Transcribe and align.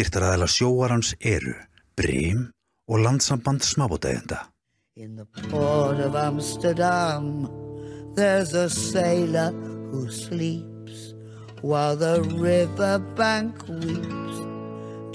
styrtaræðala 0.00 0.46
sjóarans 0.48 1.10
eru 1.20 1.52
Brím 1.96 2.46
og 2.88 3.02
landsamband 3.04 3.60
smábótaegenda. 3.60 4.46
In 4.96 5.16
the 5.16 5.26
port 5.50 6.00
of 6.00 6.14
Amsterdam 6.14 7.48
There's 8.16 8.54
a 8.54 8.70
sailor 8.70 9.52
who 9.92 10.10
sleeps 10.10 11.14
While 11.62 11.96
the 11.96 12.22
riverbank 12.40 13.68
weeps 13.68 14.36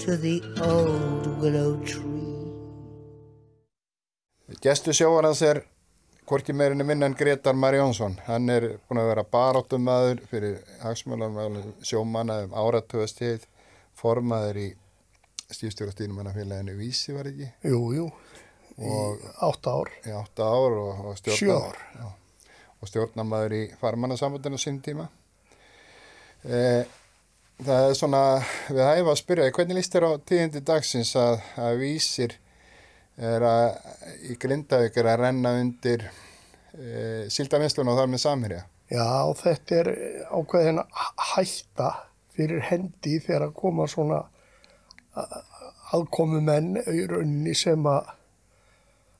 To 0.04 0.16
the 0.16 0.40
old 0.62 1.26
willow 1.42 1.76
tree 1.82 2.46
Gestu 4.62 4.94
sjóarans 4.94 5.42
er 5.42 5.64
hvorki 6.26 6.52
meirinu 6.52 6.84
minna 6.84 7.06
en 7.06 7.14
Gretar 7.18 7.54
Mari 7.54 7.78
Jónsson. 7.78 8.14
Hann 8.26 8.48
er 8.50 8.78
búin 8.86 9.02
að 9.02 9.10
vera 9.10 9.24
baróttumæður 9.32 10.22
fyrir 10.30 10.56
hagsmjölan 10.82 11.60
sjómanna 11.82 12.40
um 12.46 12.54
áratöðastíð, 12.54 13.44
formaður 13.96 14.60
í 14.62 14.66
stífstjórastýnum 15.52 16.20
hann 16.20 16.30
að 16.32 16.40
félaginu 16.40 16.76
Vísi 16.78 17.14
var 17.14 17.28
ekki? 17.30 17.48
Jú, 17.70 17.80
jú, 17.94 18.06
í 18.82 18.92
átta 19.46 19.76
ár. 19.78 19.92
í 20.04 20.14
átta 20.16 20.48
ár 20.50 20.78
og, 20.82 21.04
og 21.12 21.20
Sjö 21.20 21.36
stjórna 21.38 22.06
ár. 22.06 22.14
Og 22.76 22.90
stjórnamaður 22.90 23.56
í 23.56 23.62
farmannasambandinu 23.80 24.58
sín 24.60 24.82
tíma 24.84 25.06
e, 26.44 26.84
það 27.64 27.88
er 27.88 27.96
svona 27.96 28.22
við 28.68 28.82
hæfa 28.84 29.14
að 29.14 29.20
spyrja, 29.22 29.52
hvernig 29.56 29.78
líst 29.78 29.96
þér 29.96 30.08
á 30.08 30.12
tíðindi 30.28 30.62
dagsins 30.66 31.14
að, 31.20 31.40
að 31.62 31.80
vísir 31.80 32.36
er 33.16 33.46
að 33.48 33.78
í 34.28 34.36
Grindavík 34.40 34.98
er 35.00 35.08
að 35.08 35.22
renna 35.22 35.54
undir 35.56 36.04
e, 36.76 37.26
síldavinslun 37.32 37.88
og 37.92 38.00
þar 38.02 38.12
með 38.12 38.24
samherja 38.26 38.64
Já, 38.92 39.08
þetta 39.40 39.78
er 39.80 39.88
ákveðin 40.30 40.82
hætta 41.32 41.88
fyrir 42.36 42.64
hendi 42.70 43.18
þegar 43.24 43.48
að 43.48 43.56
koma 43.58 43.88
svona 43.90 44.22
aðkomu 45.96 46.40
menn 46.44 46.76
í 46.76 47.06
rauninni 47.08 47.54
sem 47.56 47.86
að 47.88 48.12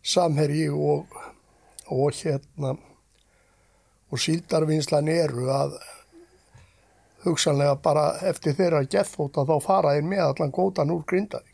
samherji 0.07 0.69
og, 0.71 1.17
og 1.91 2.15
hérna 2.21 2.77
og 4.07 4.23
síldarvinnslan 4.23 5.09
eru 5.11 5.49
að 5.51 5.77
hugsanlega 7.27 7.75
bara 7.83 8.07
eftir 8.31 8.55
þeirra 8.59 8.85
gethóta 8.87 9.47
þá 9.49 9.57
fara 9.65 9.95
þeir 9.97 10.09
með 10.13 10.25
allan 10.29 10.55
gótan 10.55 10.93
úr 10.95 11.03
Grindavík. 11.11 11.53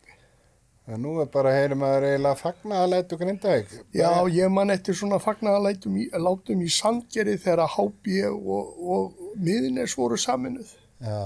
en 0.87 1.01
nú 1.01 1.15
er 1.21 1.29
bara 1.33 1.53
heyrum 1.55 1.85
að 1.87 2.05
eiginlega 2.09 2.35
fagna 2.35 2.83
að 2.83 2.91
leita 2.93 3.17
Grindavík 3.17 3.73
Já, 3.95 4.11
ég 4.29 4.51
man 4.51 4.69
eftir 4.69 4.97
svona 4.99 5.19
fagnaðalætum 5.23 5.97
í, 5.97 6.09
í 6.09 6.69
sandgeri 6.69 7.37
þegar 7.37 7.73
HB 7.77 8.21
og, 8.29 8.73
og 8.95 9.35
miðinnes 9.39 9.97
voru 9.97 10.17
saminuð. 10.17 10.82
Já, 11.03 11.19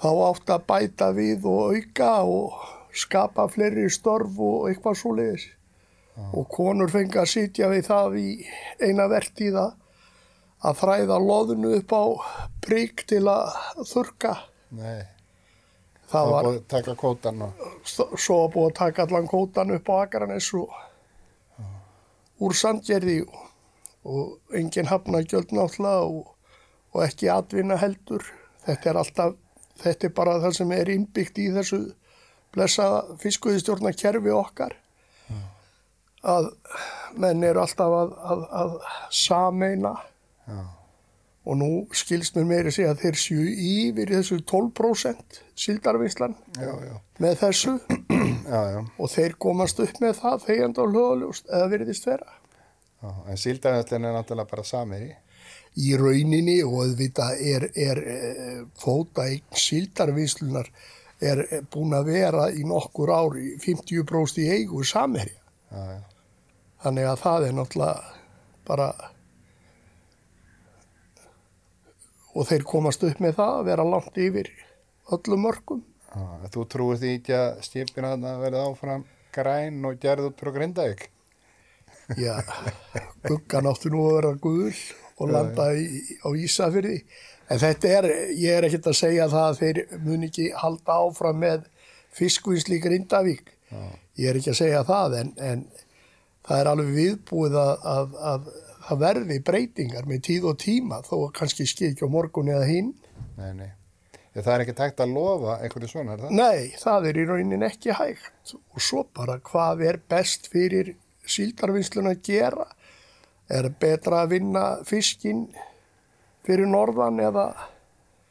Þá 0.00 0.10
átt 0.30 0.50
að 0.54 0.62
bæta 0.70 1.10
við 1.12 1.44
og 1.50 1.74
auka 1.76 2.12
og 2.24 2.60
skapa 2.96 3.44
fleiri 3.52 3.84
störf 3.92 4.38
og 4.40 4.70
eitthvað 4.70 4.96
svo 4.96 5.12
leiðis. 5.18 5.44
Og 6.36 6.48
konur 6.52 6.90
fengi 6.92 7.20
að 7.20 7.28
sitja 7.32 7.68
við 7.72 7.86
það 7.86 8.16
í 8.20 8.30
eina 8.80 9.06
vertíða 9.12 9.66
að 10.60 10.80
þræða 10.80 11.18
loðinu 11.24 11.72
upp 11.78 11.94
á 11.96 12.04
prík 12.64 13.04
til 13.08 13.22
að 13.28 13.56
þurka. 13.88 14.34
nei 14.76 15.20
Það 16.10 16.26
var 16.26 16.32
var 16.44 16.48
að 16.50 16.62
taka 16.72 16.96
kótan 16.98 17.42
og 17.46 17.60
svo 17.86 18.40
að 18.44 18.52
búið 18.56 18.66
að 18.66 18.78
taka 18.80 19.04
allan 19.06 19.28
kótan 19.30 19.74
upp 19.76 19.90
á 19.92 19.94
Akranes 20.00 20.48
og 20.58 20.72
úr 22.42 22.56
Sandgerði 22.56 23.20
og, 23.28 23.44
og 24.10 24.58
engin 24.58 24.90
hafnagjöld 24.90 25.54
náttúrulega 25.54 26.08
og, 26.08 26.32
og 26.90 27.04
ekki 27.06 27.30
atvinna 27.30 27.78
heldur. 27.78 28.26
Þetta 28.66 28.90
er 28.90 29.00
alltaf, 29.00 29.36
þetta 29.80 30.08
er 30.08 30.14
bara 30.16 30.38
það 30.42 30.56
sem 30.58 30.74
er 30.76 30.92
innbyggt 30.94 31.40
í 31.40 31.48
þessu 31.54 31.80
blessaða 32.54 33.16
fiskuðistjórna 33.22 33.92
kerfi 33.96 34.34
okkar. 34.34 34.76
Að 36.20 36.50
menn 37.16 37.44
eru 37.46 37.62
alltaf 37.62 37.94
að, 37.96 38.10
að, 38.32 38.42
að 38.60 38.72
sameina 39.16 39.94
já, 40.44 40.58
og 41.48 41.56
nú 41.56 41.68
skilst 41.96 42.36
mér 42.36 42.44
meiri 42.50 42.72
segja 42.74 42.90
að 42.92 43.06
þeir 43.06 43.16
séu 43.22 43.46
yfir 43.48 44.12
þessu 44.12 44.36
12% 44.44 45.38
síldarvinslan 45.64 46.36
já, 46.58 46.74
já, 46.84 46.92
með 47.24 47.38
þessu 47.40 47.72
já, 47.80 48.60
já. 48.74 48.80
og 48.84 49.10
þeir 49.14 49.38
komast 49.40 49.80
upp 49.80 50.02
með 50.04 50.18
það 50.20 50.44
þegjandi 50.44 50.84
á 50.84 50.90
hljóðaljúst 50.90 51.48
eða 51.48 51.72
virðist 51.72 52.10
vera. 52.10 52.36
Já, 53.00 53.10
en 53.32 53.40
síldavinslun 53.40 54.10
er 54.10 54.16
náttúrulega 54.18 54.52
bara 54.52 54.68
samherji 54.74 55.14
Í 55.14 55.29
rauninni 55.98 56.60
og 56.66 56.80
auðvitað 56.84 57.42
er, 57.46 57.68
er 57.78 58.00
e, 58.02 58.16
fóta 58.78 59.28
einn 59.30 59.44
síldarvinslunar 59.54 60.70
er 61.20 61.44
eh, 61.46 61.60
búin 61.70 61.94
að 61.96 62.10
vera 62.14 62.48
í 62.52 62.64
nokkur 62.66 63.12
ári 63.12 63.54
50% 63.60 64.42
í 64.42 64.48
eigu 64.56 64.84
samherja. 64.84 65.38
já, 65.70 65.84
já. 65.94 66.00
Þannig 66.80 67.06
að 67.10 67.20
það 67.20 67.46
er 67.46 67.56
náttúrulega 67.58 68.12
bara 68.64 68.88
og 72.30 72.46
þeir 72.48 72.64
komast 72.64 73.04
upp 73.04 73.20
með 73.20 73.36
það 73.36 73.56
að 73.58 73.66
vera 73.68 73.84
langt 73.84 74.20
yfir 74.22 74.50
öllum 75.12 75.44
mörgum. 75.44 75.82
Já, 76.10 76.50
þú 76.54 76.66
trúir 76.72 77.00
því 77.02 77.10
ekki 77.18 77.34
að 77.36 77.64
skipin 77.66 78.06
að 78.08 78.24
verða 78.40 78.64
áfram 78.70 79.04
græn 79.34 79.84
og 79.86 79.98
gerð 80.02 80.30
út 80.30 80.40
frá 80.40 80.50
Grindavík? 80.54 81.04
Já, 82.18 82.40
guggan 83.28 83.68
áttu 83.70 83.92
nú 83.92 84.06
að 84.08 84.16
vera 84.16 84.32
gul 84.42 84.72
og 85.20 85.32
landa 85.34 85.68
í, 85.76 86.00
á 86.24 86.28
Ísafyrði. 86.32 87.02
En 87.50 87.60
þetta 87.60 87.92
er, 87.98 88.08
ég 88.38 88.56
er 88.56 88.66
ekkert 88.68 88.90
að 88.92 88.98
segja 89.00 89.28
það 89.30 89.46
að 89.48 89.60
þeir 89.60 89.80
mun 90.06 90.26
ekki 90.28 90.50
halda 90.56 90.98
áfram 91.02 91.40
með 91.42 91.64
fiskvinnsli 92.16 92.78
í 92.78 92.84
Grindavík. 92.84 93.52
Ég 94.18 94.30
er 94.30 94.38
ekki 94.38 94.52
að 94.52 94.60
segja 94.60 94.84
það 94.86 95.18
en, 95.20 95.34
en 95.38 95.66
það 96.46 96.62
er 96.62 96.70
alveg 96.72 96.94
viðbúið 96.96 97.58
að, 97.60 97.90
að, 97.90 98.48
að 98.90 99.02
verði 99.04 99.42
breytingar 99.50 100.08
með 100.10 100.24
tíð 100.30 100.48
og 100.50 100.62
tíma 100.62 101.02
þó 101.06 101.14
kannski 101.36 101.66
á 101.94 102.08
morgun 102.10 102.50
eða 102.54 102.70
hinn. 102.70 102.94
Nei, 103.38 103.52
nei. 103.58 103.70
Ég, 104.30 104.44
það 104.44 104.52
er 104.54 104.62
ekki 104.64 104.74
tægt 104.78 105.00
að 105.02 105.14
lofa 105.16 105.56
einhverju 105.58 105.88
svona, 105.90 106.14
er 106.14 106.20
það? 106.22 106.34
Nei, 106.38 106.74
það 106.78 107.06
er 107.10 107.16
í 107.18 107.22
raunin 107.26 107.66
ekki 107.66 107.94
hægt 107.98 108.52
og 108.54 108.82
svo 108.84 109.02
bara 109.16 109.40
hvað 109.42 109.82
er 109.88 109.98
best 110.10 110.46
fyrir 110.52 110.92
síldarvinnslun 111.30 112.10
að 112.12 112.20
gera 112.28 112.68
er 113.50 113.68
betra 113.82 114.22
að 114.24 114.32
vinna 114.36 114.64
fiskinn 114.86 115.44
fyrir 116.46 116.68
norðan 116.70 117.20
eða 117.24 117.48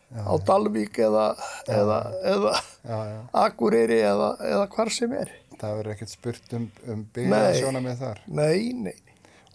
á 0.09 0.33
Dalvík 0.41 0.97
eða, 1.05 1.27
eða, 1.69 1.99
eða 2.33 2.53
Já, 2.89 2.97
já. 3.11 3.19
Akureyri 3.43 3.99
eða, 4.01 4.29
eða 4.47 4.65
hvar 4.73 4.89
sem 4.95 5.11
er. 5.13 5.29
Það 5.59 5.75
verður 5.77 5.93
ekkert 5.93 6.13
spurt 6.15 6.53
um, 6.55 6.65
um 6.87 7.01
Nei. 7.03 7.09
byggja 7.13 7.51
svona 7.59 7.81
með 7.83 7.97
þar. 8.05 8.21
Nei, 8.39 8.71
nei, 8.73 8.95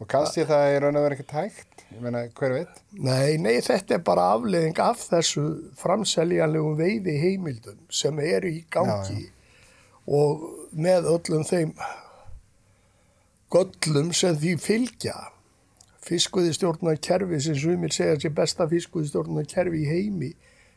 Og 0.03 0.09
kannski 0.11 0.45
það 0.47 0.69
er 0.75 0.85
raun 0.85 0.99
og 1.01 1.05
verið 1.07 1.21
ekkert 1.21 1.35
hægt. 1.39 1.83
Ég 1.95 2.01
meina, 2.03 2.25
hver 2.39 2.55
veit? 2.59 2.79
nei, 2.99 3.37
nei, 3.39 3.55
þetta 3.63 3.95
er 3.97 4.03
bara 4.05 4.29
afleðing 4.35 4.79
af 4.83 5.03
þessu 5.13 5.45
framseljanlegum 5.79 6.75
veiði 6.79 7.15
heimildum 7.23 7.79
sem 7.95 8.19
eru 8.23 8.51
í 8.51 8.65
gangi 8.75 9.29
og 10.05 10.43
með 10.75 11.07
öllum 11.15 11.45
þeim 11.47 11.71
göllum 13.55 14.11
sem 14.17 14.35
því 14.41 14.55
fylgja 14.61 15.15
fiskuðistjórnar 16.05 16.99
kerfi 17.03 17.41
sem 17.41 17.57
sumir 17.59 17.93
segja 17.95 18.17
sér 18.21 18.35
besta 18.37 18.67
fiskuðistjórnar 18.71 19.47
kerfi 19.51 19.83
í 19.85 19.89
heimi 19.91 20.31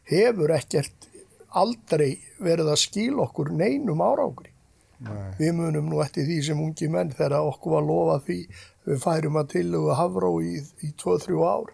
hefur 0.07 0.53
ekkert 0.55 1.09
aldrei 1.57 2.13
verið 2.43 2.69
að 2.73 2.79
skila 2.83 3.23
okkur 3.27 3.51
neinum 3.55 4.01
árangri. 4.03 4.51
Nei. 5.03 5.33
Við 5.37 5.51
munum 5.59 5.89
nú 5.91 5.99
eftir 6.01 6.25
því 6.25 6.37
sem 6.47 6.61
ungi 6.63 6.87
menn 6.89 7.11
þegar 7.13 7.43
okkur 7.51 7.75
var 7.75 7.83
lofa 7.85 8.15
því 8.25 8.37
við 8.87 9.01
færum 9.03 9.35
að 9.41 9.49
til 9.53 9.67
og 9.77 9.91
hafró 9.99 10.31
í, 10.41 10.55
í 10.83 10.89
2-3 10.97 11.37
ár 11.45 11.73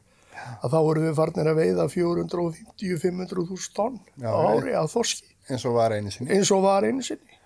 að 0.64 0.74
þá 0.74 0.80
vorum 0.84 1.06
við 1.08 1.16
farnir 1.20 1.48
að 1.54 1.60
veiða 1.62 1.86
450-500 1.94 3.46
þúsund 3.48 3.76
tonn 3.78 4.00
á 4.26 4.34
ári 4.34 4.74
að 4.76 4.90
þorski 4.96 5.30
Eins 5.52 5.66
og 5.68 5.76
var 5.78 5.94
einu 5.96 6.12
sinni. 6.12 6.32
eins 6.36 6.52
og 6.56 6.64
var 6.66 6.84
einu 6.88 7.04
sinni 7.06 7.40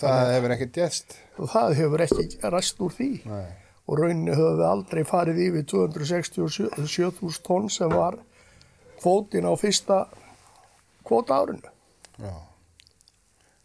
Það 0.00 0.30
hefur 0.34 0.52
ekkert 0.54 0.76
gæst. 0.78 1.16
og 1.38 1.50
það 1.52 1.74
hefur 1.80 2.04
ekki 2.06 2.26
ræst 2.54 2.78
úr 2.84 2.94
því 2.96 3.08
Nei. 3.28 3.44
Og 3.84 4.00
rauninni 4.00 4.34
höfum 4.36 4.58
við 4.60 4.66
aldrei 4.68 5.02
farið 5.08 5.42
yfir 5.48 5.68
267.000 5.74 7.44
tonn 7.44 7.70
sem 7.72 7.92
var 7.92 8.18
kvótin 9.02 9.48
á 9.48 9.52
fyrsta 9.60 10.00
kvóta 11.04 11.42
árinu. 11.42 11.72
Já. 12.18 12.34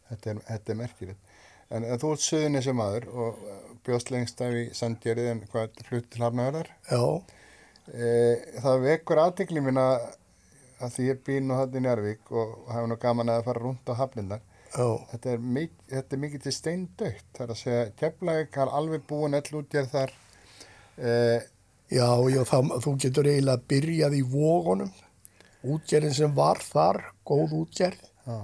Þetta 0.10 0.32
er, 0.32 0.46
þetta 0.50 0.74
er 0.74 0.80
merkilegt. 0.80 1.36
En, 1.70 1.86
þú 2.02 2.14
ert 2.16 2.26
suðinni 2.26 2.62
sem 2.66 2.76
maður 2.76 3.10
og 3.14 3.44
bjóst 3.86 4.10
lengst 4.12 4.42
af 4.42 4.56
í 4.58 4.64
Sandgerði 4.76 5.28
en 5.36 5.44
hvað 5.52 5.70
er 5.70 5.92
hlut 5.92 6.08
til 6.10 6.24
hafnaverðar? 6.26 6.72
Já, 6.90 7.04
E, 7.90 8.10
það 8.62 8.84
vekur 8.86 9.22
aðtekli 9.24 9.62
mín 9.66 9.80
að 9.82 10.04
því 10.94 11.08
ég 11.08 11.22
býn 11.26 11.48
nú 11.50 11.58
þarna 11.58 11.80
í 11.80 11.84
Njarvík 11.86 12.32
og 12.32 12.52
hafa 12.70 12.90
nú 12.90 12.98
gaman 13.02 13.32
að 13.34 13.46
fara 13.48 13.64
rúnt 13.64 13.90
á 13.90 13.94
hafnindar. 13.98 14.44
Já, 14.76 14.88
Þetta 15.12 15.32
er, 15.34 15.40
er 16.00 16.22
mikið 16.24 16.46
til 16.46 16.54
steindautt. 16.56 17.26
Það 17.36 17.46
er 17.46 17.54
að 17.54 17.62
segja, 17.62 17.86
Keflavík 18.00 18.60
har 18.62 18.74
alveg 18.80 19.08
búin 19.10 19.38
all 19.38 19.60
útgerð 19.62 19.96
þar. 19.96 20.14
E, 21.00 21.12
já, 21.94 22.08
já 22.34 22.42
það, 22.52 22.72
þú 22.86 22.96
getur 23.06 23.32
eiginlega 23.32 23.68
byrjað 23.74 24.18
í 24.20 24.22
vógunum. 24.36 24.94
Útgerðin 25.70 26.16
sem 26.16 26.36
var 26.36 26.62
þar, 26.64 27.02
góð 27.28 27.58
útgerð, 27.64 28.06
já, 28.28 28.38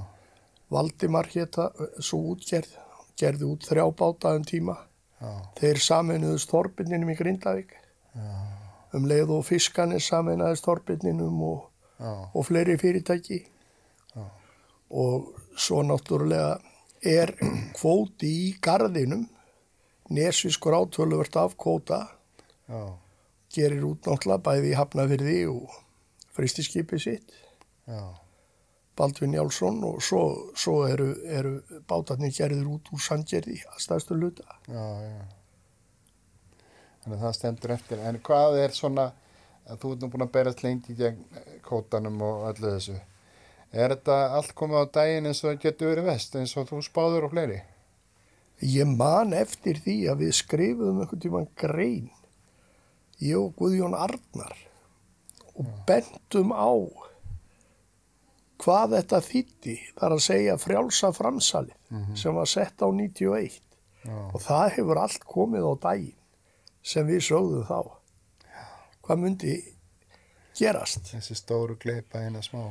Valdimar 0.74 1.30
hétta 1.30 1.70
svo 2.04 2.34
útgerð, 2.34 2.72
gerði 3.20 3.48
út 3.48 3.68
þrjá 3.70 3.86
báta 3.96 4.34
um 4.36 4.46
tíma. 4.48 4.80
Já, 5.22 5.32
Þeir 5.60 5.82
saminuðust 5.86 6.52
Þorbinninum 6.52 7.12
í 7.14 7.18
Grindavík. 7.20 7.76
Um 8.96 9.06
leið 9.08 9.32
og 9.38 9.46
fiskanir 9.48 10.04
saminuðust 10.04 10.66
Þorbinninum 10.66 11.38
og, 11.46 11.70
og 12.02 12.48
fleiri 12.48 12.76
fyrirtæki. 12.82 13.44
Og 14.96 15.35
svo 15.56 15.82
náttúrulega 15.86 16.60
er 17.06 17.34
kvóti 17.78 18.30
í 18.48 18.52
garðinum, 18.64 19.26
nesviskur 20.14 20.76
átöluvert 20.78 21.38
af 21.42 21.56
kvóta, 21.58 22.02
já, 22.70 22.82
gerir 23.56 23.88
út 23.88 24.06
náttúrulega 24.06 24.44
bæði 24.46 24.76
Hafnafyrði 24.80 25.40
og 25.52 25.74
fristiskipið 26.36 27.04
sitt. 27.08 27.34
já, 27.88 28.04
Baldvin 28.96 29.34
Jálsson 29.36 29.82
og 29.84 29.98
svo, 30.04 30.52
svo 30.56 30.86
eru, 30.88 31.10
eru 31.28 31.58
bátarnir 31.88 32.32
gerðir 32.32 32.70
út 32.72 32.94
úr 32.96 33.02
Sandgerði 33.04 33.58
að 33.68 33.82
staðstu 33.84 34.16
luta. 34.16 34.60
já, 34.68 34.86
já. 35.04 35.26
Þannig 37.06 37.20
að 37.20 37.26
það 37.26 37.36
stendur 37.38 37.72
eftir. 37.76 38.00
En 38.02 38.16
hvað 38.26 38.56
er 38.64 38.72
svona, 38.74 39.04
að 39.70 39.82
þú 39.82 39.92
ert 39.94 40.02
nú 40.02 40.08
búin 40.14 40.26
að 40.26 40.32
berast 40.34 40.64
lengi 40.66 40.96
gegn 40.98 41.20
kótanum 41.68 42.24
og 42.26 42.48
öllu 42.50 42.72
þessu. 42.72 42.96
Er 43.76 43.92
þetta 43.92 44.18
allt 44.38 44.54
komið 44.56 44.86
á 44.88 44.94
daginn 45.00 45.28
eins 45.28 45.42
og 45.44 45.58
getur 45.60 45.92
verið 45.92 46.08
vest, 46.08 46.36
eins 46.40 46.54
og 46.56 46.70
þú 46.70 46.82
spáður 46.86 47.28
og 47.28 47.34
fleiri? 47.36 47.58
Ég 48.64 48.88
man 48.88 49.34
eftir 49.36 49.82
því 49.84 49.98
að 50.14 50.22
við 50.24 50.38
skrifuðum 50.38 51.02
einhvern 51.04 51.24
tíman 51.26 51.50
grein, 51.60 52.08
ég 53.20 53.36
og 53.36 53.52
Guðjón 53.60 53.98
Arnar 54.00 54.56
og 55.56 55.68
bentum 55.88 56.54
á 56.56 56.72
hvað 58.64 58.96
þetta 58.96 59.20
þýtti, 59.28 59.76
þar 60.00 60.16
að 60.16 60.24
segja 60.24 60.58
frjálsa 60.60 61.12
framsalið 61.16 61.76
sem 62.18 62.36
var 62.36 62.48
sett 62.50 62.80
á 62.80 62.88
91 62.88 63.60
Já, 64.06 64.18
og 64.32 64.42
það 64.44 64.66
hefur 64.78 65.02
allt 65.02 65.24
komið 65.28 65.68
á 65.68 65.74
daginn 65.84 66.20
sem 66.86 67.08
við 67.08 67.24
sögðum 67.28 67.66
þá. 67.66 67.80
Hvað 69.06 69.22
myndi 69.22 69.56
gerast? 70.58 71.12
þessi 71.12 71.38
stóru 71.38 71.76
gleipa 71.82 72.22
eina 72.22 72.44
smá. 72.46 72.62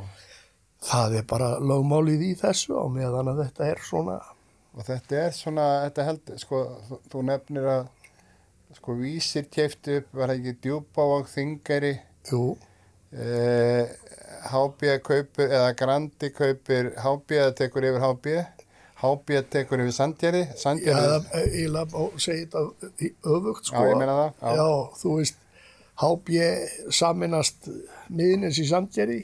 Það 0.84 1.18
er 1.18 1.26
bara 1.28 1.50
lögmálið 1.64 2.24
í 2.26 2.32
þessu 2.38 2.76
á 2.76 2.84
meðan 2.92 3.30
að 3.32 3.44
þetta 3.46 3.68
er 3.72 3.84
svona, 3.88 4.18
Og 4.74 4.82
þetta 4.82 5.18
er 5.22 5.34
svona, 5.36 5.64
þetta 5.84 6.04
held, 6.08 6.30
sko, 6.42 6.60
þú, 7.06 7.20
nefnir 7.28 7.66
að, 7.70 7.84
sko, 8.74 8.96
vísir 8.98 9.44
kefti 9.46 10.00
upp, 10.00 10.08
var 10.18 10.32
það 10.32 10.40
ekki 10.40 10.54
djúbá 10.64 11.04
og 11.14 11.28
þingari, 11.30 11.92
jú, 12.26 12.40
eh, 13.14 13.92
HB 14.50 14.96
kaupir, 15.06 15.46
eða 15.46 15.70
Grandi 15.78 16.32
kaupir 16.34 16.90
HB 17.04 17.38
eða 17.38 17.54
tekur 17.60 17.86
yfir 17.86 18.02
HB, 18.02 18.34
HB 19.04 19.38
tekur 19.54 19.84
yfir 19.84 19.94
Sandjari, 19.94 20.42
Já, 20.50 20.58
Sandjari, 20.64 21.46
ég 21.54 21.70
laf 21.70 21.94
á 21.94 22.02
segja 22.18 22.50
þetta 22.50 22.90
í 22.98 23.12
öfugt 23.22 23.70
sko. 23.70 23.86
Já, 23.86 24.02
já. 24.02 24.58
Já, 24.58 24.68
þú 25.00 25.16
veist, 25.20 25.40
HB 26.02 26.42
saminast 26.90 27.70
miðnins 28.10 28.58
í 28.58 28.66
Sandgerði 28.66 29.22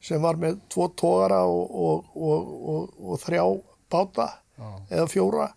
sem 0.00 0.22
var 0.22 0.38
með 0.40 0.60
tvo 0.70 0.88
tógara 0.98 1.42
og, 1.48 1.74
og, 1.74 2.10
og, 2.16 2.90
og, 2.98 3.14
þrjá 3.22 3.44
báta 3.90 4.28
Já. 4.58 4.68
eða 4.90 5.06
fjóra 5.10 5.48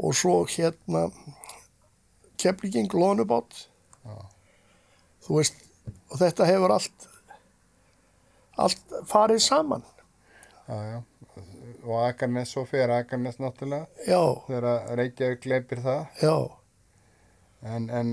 og 0.00 0.16
svo 0.16 0.40
hérna 0.48 1.08
keflíking 2.40 2.88
lónubát. 2.96 3.66
Þú 5.20 5.36
veist, 5.36 5.58
og 6.08 6.16
þetta 6.22 6.46
hefur 6.48 6.72
allt, 6.74 7.08
allt 8.56 8.94
farið 9.08 9.42
saman. 9.44 9.84
já, 10.68 10.78
já, 10.94 11.02
og 11.84 11.96
Akarnes 12.06 12.52
svo 12.54 12.64
fyrir 12.68 12.94
Akarnes 12.94 13.38
náttúrulega, 13.42 13.86
Já, 14.06 14.22
þegar 14.46 14.96
Reykjavík 14.98 15.46
leipir 15.50 15.82
það, 15.84 16.06
en, 17.62 17.90
en 17.90 18.12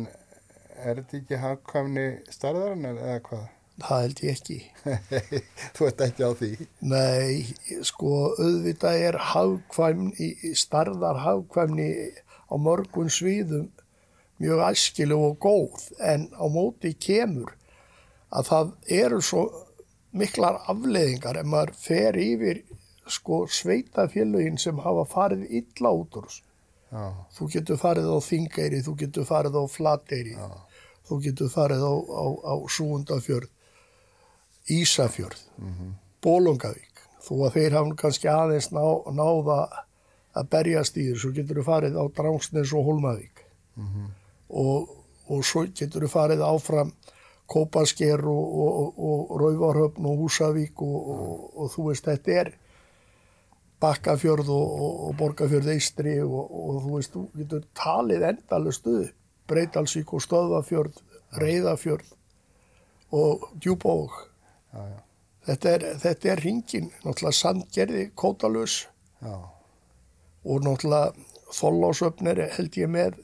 er 0.78 1.00
þetta 1.02 1.18
ekki 1.22 1.40
hagkvæmni 1.42 2.08
starðarinnar 2.34 3.00
eða 3.02 3.22
hvað? 3.30 3.46
Það 3.78 4.02
held 4.04 4.22
ég 4.26 4.38
ekki. 4.38 4.60
þú 5.78 5.88
ert 5.90 6.04
ekki 6.08 6.26
á 6.26 6.32
því. 6.40 6.52
Nei, 6.90 7.82
sko, 7.86 8.14
auðvitað 8.40 9.04
er 9.10 9.18
hagkvæmni, 9.32 10.30
starðar 10.58 11.22
hagkvæmni 11.22 11.90
á 12.50 12.56
mörgun 12.58 13.12
sviðum 13.14 13.68
mjög 14.42 14.64
æskileg 14.72 15.22
og 15.28 15.38
góð 15.42 15.88
en 16.02 16.28
á 16.34 16.46
móti 16.50 16.94
kemur 16.94 17.54
að 18.30 18.50
það 18.52 18.74
eru 18.98 19.22
svo 19.26 19.44
miklar 20.18 20.60
afleðingar 20.72 21.40
ef 21.42 21.48
maður 21.50 21.74
fer 21.82 22.18
yfir 22.22 22.62
sko 23.08 23.46
sveitafélögin 23.48 24.60
sem 24.62 24.78
hafa 24.84 25.06
farið 25.10 25.46
illa 25.62 25.94
út 25.96 26.18
úr 26.20 26.28
þessu. 26.28 26.44
Já, 26.88 27.04
Þú 27.36 27.50
getur 27.52 27.80
farið 27.82 28.08
á 28.08 28.18
Þingeyri, 28.24 28.80
þú 28.84 28.94
getur 29.02 29.26
farið 29.28 29.58
á 29.60 29.64
Flateyri, 29.68 30.36
þú 31.08 31.18
getur 31.26 31.50
farið 31.52 31.84
á, 31.84 31.94
á, 32.00 32.26
á 32.48 32.54
Súundafjörð, 32.72 33.50
Ísafjörð, 34.68 35.42
Bólungavík. 36.24 37.04
Þú 37.28 37.42
að 37.48 37.58
þeir 37.58 37.76
hafa 37.76 37.90
nú 37.90 37.98
kannski 38.00 38.30
aðeins 38.32 38.70
ná, 38.72 38.84
náða 39.12 39.60
að 40.38 40.50
berjast 40.54 40.98
í 40.98 41.10
þessu, 41.10 41.34
getur 41.36 41.62
þú 41.62 41.66
farið 41.68 42.00
á 42.00 42.04
Drángsnes 42.16 42.74
og 42.76 42.88
Holmavík. 42.88 43.44
Og, 44.48 44.90
og 45.28 45.44
svo 45.46 45.66
getur 45.76 46.06
þú 46.06 46.12
farið 46.14 46.44
áfram 46.48 46.94
Kópasker 47.48 48.26
og, 48.28 48.48
og, 48.60 49.00
og, 49.00 49.36
Rauvarhöfn 49.40 50.06
og 50.06 50.24
Húsavík 50.24 50.82
og, 50.84 51.70
þú 51.72 51.90
veist, 51.90 52.08
þetta 52.08 52.34
er 52.42 52.50
Bakkafjörð 53.80 54.50
og, 54.52 55.14
Borgafjörð 55.20 55.70
Eistri 55.76 56.18
og, 56.26 56.82
þú 56.84 56.96
veist, 56.98 57.14
þú 57.14 57.24
getur 57.40 57.68
talið 57.78 58.26
endalust 58.34 58.88
upp, 58.92 59.14
Breitalsvík 59.48 60.12
og 60.12 60.24
Stöðvafjörð, 60.26 61.00
Reyðafjörð 61.40 62.10
og 63.16 63.48
Djúbók. 63.64 64.18
Já, 64.78 65.04
Þetta 65.48 65.70
er, 65.72 65.84
þetta 66.02 66.30
er 66.34 66.42
ringin, 66.44 66.88
náttúrulega 67.06 67.38
sandgerði, 67.38 68.02
kótalus. 68.20 68.74
Og 70.48 70.66
náttúrulega 70.66 71.14
þollásöfnir 71.56 72.42
held 72.58 72.76
ég 72.76 72.92
með 72.92 73.22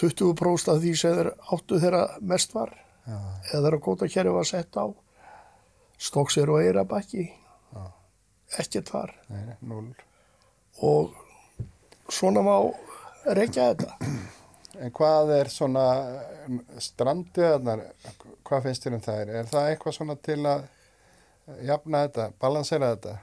20% 0.00 0.72
af 0.72 0.80
því 0.82 0.94
sem 0.98 1.14
þeir 1.18 1.30
áttu 1.54 1.78
þeirra 1.82 2.02
mest 2.20 2.54
var. 2.56 2.74
Já, 3.06 3.14
eða 3.52 3.62
þeirra 3.68 3.80
kótakerfi 3.86 4.34
var 4.34 4.48
sett 4.50 4.74
á. 4.80 4.86
Stokksir 6.02 6.50
og 6.50 6.64
Eirabakki, 6.64 7.28
ekkert 8.58 8.90
þar. 8.90 9.12
nei, 9.30 9.44
og 10.82 11.14
svona 12.10 12.42
má 12.42 12.56
reykja 13.38 13.70
þetta. 13.70 13.94
En 14.80 14.90
hvað 14.94 15.30
er 15.36 15.50
svona 15.52 15.84
strandiðarnar, 16.82 17.84
hvað 18.46 18.66
finnst 18.68 18.86
þér 18.86 18.96
um 18.96 19.04
það? 19.04 19.30
Er 19.30 19.50
það 19.50 19.68
eitthvað 19.70 19.96
svona 19.98 20.16
til 20.24 20.40
að 20.50 20.64
jafna 21.68 22.02
þetta, 22.06 22.26
balansera 22.42 22.90
þetta? 22.94 23.14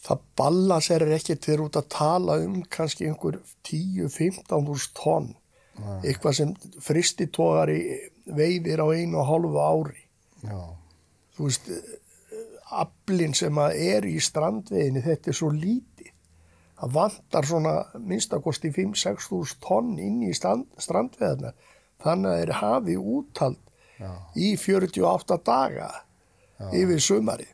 Það 0.00 0.26
balanserir 0.40 1.14
ekki 1.16 1.36
til 1.44 1.58
út 1.66 1.76
að 1.76 1.88
tala 1.92 2.38
um 2.40 2.60
kannski 2.72 3.08
einhver 3.08 3.40
10-15 3.68 4.70
úrst 4.72 4.94
tonn. 4.96 5.34
Eitthvað 6.04 6.36
sem 6.36 6.52
fristitógari 6.84 7.80
veiðir 8.28 8.82
á 8.84 8.86
einu 8.92 9.20
og 9.20 9.28
hálfu 9.28 9.60
ári. 9.64 10.02
Já, 10.44 10.60
Þú 11.36 11.46
veist, 11.46 11.68
aflinn 12.82 13.32
sem 13.36 13.58
að 13.60 13.78
er 13.80 14.06
í 14.08 14.16
strandveiðinni, 14.20 15.02
þetta 15.04 15.32
er 15.32 15.36
svo 15.38 15.48
lítið. 15.54 16.10
Það 16.80 16.94
vantar 16.96 17.44
svona 17.48 17.74
minnstakosti 18.00 18.70
5-6 18.72 19.26
úrst 19.36 19.58
tonn 19.64 19.98
inn 20.00 20.22
í 20.24 20.30
strand, 20.36 20.64
strandveiðina. 20.80 21.52
Þannig 22.00 22.30
að 22.30 22.38
þeir 22.40 22.52
hafi 22.56 22.94
úttald 22.96 23.58
já, 24.00 24.12
í 24.40 24.54
48 24.56 25.36
daga 25.44 25.90
yfir 26.72 27.02
sumarið. 27.04 27.52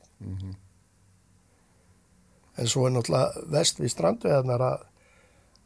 En 2.56 2.70
svo 2.70 2.86
er 2.86 2.94
náttúrulega 2.94 3.42
vest 3.52 3.82
við 3.82 3.92
strandveðarnar 3.92 4.62
að, 4.64 4.84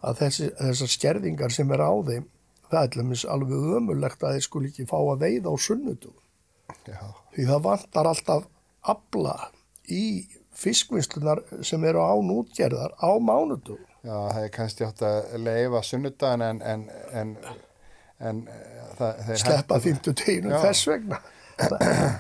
að 0.09 0.23
þessi, 0.25 0.49
þessar 0.59 0.93
skerðingar 0.97 1.55
sem 1.55 1.71
er 1.77 1.85
á 1.85 1.93
þeim, 2.09 2.25
það 2.71 2.83
er 2.83 2.97
dæmis 2.97 3.27
alveg 3.29 3.69
ömulegt 3.79 4.25
að 4.25 4.39
þeir 4.39 4.47
skuli 4.49 4.73
ekki 4.73 4.89
fá 4.91 4.97
að 4.99 5.23
veiða 5.27 5.53
á 5.53 5.57
sunnudum. 5.61 6.17
já, 6.89 7.01
Því 7.37 7.47
það 7.53 7.65
vantar 7.69 8.11
alltaf 8.11 8.49
abla 8.81 9.37
í 9.91 10.03
fiskvinnslunar 10.57 11.43
sem 11.67 11.85
eru 11.89 12.03
án 12.03 12.33
útgerðar 12.35 12.95
á 12.99 13.11
mánudum. 13.23 13.79
já, 14.03 14.15
það 14.33 14.45
er 14.45 14.53
kannski 14.55 14.87
átt 14.87 15.03
að 15.05 15.37
leifa 15.45 15.83
sunnudagan 15.85 16.43
en, 16.43 16.63
en, 16.63 16.87
en, 17.13 17.37
en 18.19 18.43
eh, 18.49 18.83
það, 18.99 19.23
þeir 19.29 19.43
Sleppa 19.45 19.81
50 19.85 20.19
teginum 20.23 20.57
þess 20.65 20.89
vegna. 20.89 21.21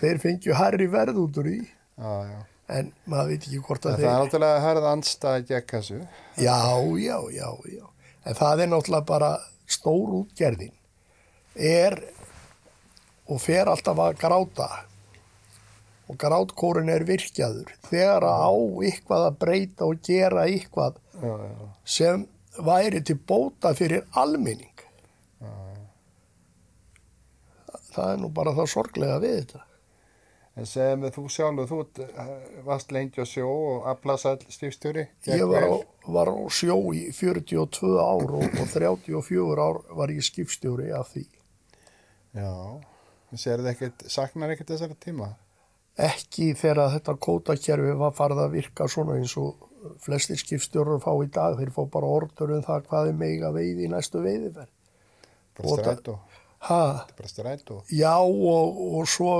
þeir 0.02 0.20
fengju 0.20 0.56
herri 0.56 0.88
verð 0.92 1.22
út 1.22 1.40
úr 1.40 1.48
því. 1.48 1.60
Já, 2.00 2.12
já. 2.28 2.40
En 2.70 2.92
maður 3.10 3.32
veit 3.32 3.46
ekki 3.48 3.62
hvort 3.66 3.86
að 3.86 3.96
það 3.96 4.02
þeir... 4.02 4.10
er 4.10 4.20
náttúrulega 4.24 4.60
hærð 4.64 4.90
andstæð 4.90 5.46
gegn 5.48 5.70
þessu. 5.72 6.02
Já, 6.38 6.58
já, 7.02 7.16
já, 7.34 7.48
já. 7.72 7.86
En 8.20 8.36
það 8.38 8.62
er 8.62 8.70
náttúrulega 8.70 9.08
bara 9.08 9.30
stór 9.70 10.12
útgerðin. 10.20 10.76
Er 11.56 11.98
og 13.30 13.40
fer 13.42 13.70
alltaf 13.70 13.98
að 14.04 14.20
gráta 14.20 14.68
og 16.10 16.18
grátkórin 16.20 16.90
er 16.90 17.06
virkjaður 17.06 17.70
þegar 17.86 18.26
að 18.26 18.44
á 18.50 18.52
eitthvað 18.90 19.26
að 19.28 19.40
breyta 19.44 19.86
og 19.86 20.04
gera 20.06 20.44
eitthvað 20.50 20.98
Já, 21.20 21.32
já, 21.46 21.70
sem 21.84 22.28
væri 22.58 23.02
til 23.04 23.18
bóta 23.18 23.72
fyrir 23.76 24.06
almenning. 24.18 24.68
Það 27.90 28.12
er 28.12 28.22
nú 28.22 28.30
bara 28.34 28.54
það 28.54 28.70
sorglega 28.70 29.18
við 29.22 29.36
þetta. 29.40 29.64
En 30.60 31.00
mig 31.00 31.12
þú 31.14 31.24
sjálfur, 31.30 31.68
þú 31.70 32.04
eh, 32.04 32.30
varst 32.66 32.90
lengi 32.92 33.22
á 33.22 33.26
sjó 33.26 33.46
og 33.48 33.86
aflasall 33.88 34.40
stífstjóri? 34.50 35.06
Ég 35.30 35.44
var 35.48 35.64
á, 35.64 35.74
var 36.10 36.30
á 36.30 36.36
sjó 36.52 36.76
í 36.92 37.06
42 37.14 37.92
ár 38.02 38.34
og, 38.36 38.44
og 38.44 38.72
34 38.74 39.62
ár 39.62 39.80
var 39.96 40.12
ég 40.12 40.26
skipstjóri 40.26 40.90
af 40.92 41.14
því. 41.14 41.24
Já, 42.36 42.50
en 43.30 43.40
segðu 43.40 43.70
ekkert, 43.72 44.04
saknar 44.10 44.52
ekkert 44.52 44.74
þessara 44.74 44.98
tíma? 45.00 45.32
Ekki 46.00 46.52
þegar 46.56 46.94
þetta 46.94 47.16
kótakerfi 47.26 47.96
var 47.98 48.14
farið 48.16 48.42
að 48.44 48.54
virka 48.56 48.86
svona 48.88 49.18
eins 49.18 49.34
og 49.40 49.66
flestir 50.04 50.38
skipstjórar 50.40 51.00
fá 51.02 51.12
í 51.24 51.28
dag. 51.32 51.56
Þeir 51.58 51.72
fá 51.74 51.82
bara 51.92 52.12
orður 52.18 52.56
um 52.56 52.64
það 52.64 52.84
hvað 52.88 53.10
er 53.10 53.18
meiga 53.20 53.50
veiði 53.54 53.88
í 53.88 53.90
næstu 53.92 54.22
veiðiferð. 54.24 54.70
Bara 55.58 57.32
strætó. 57.32 57.80
já 57.88 58.16
og, 58.20 58.80
og 59.00 59.08
svo 59.08 59.34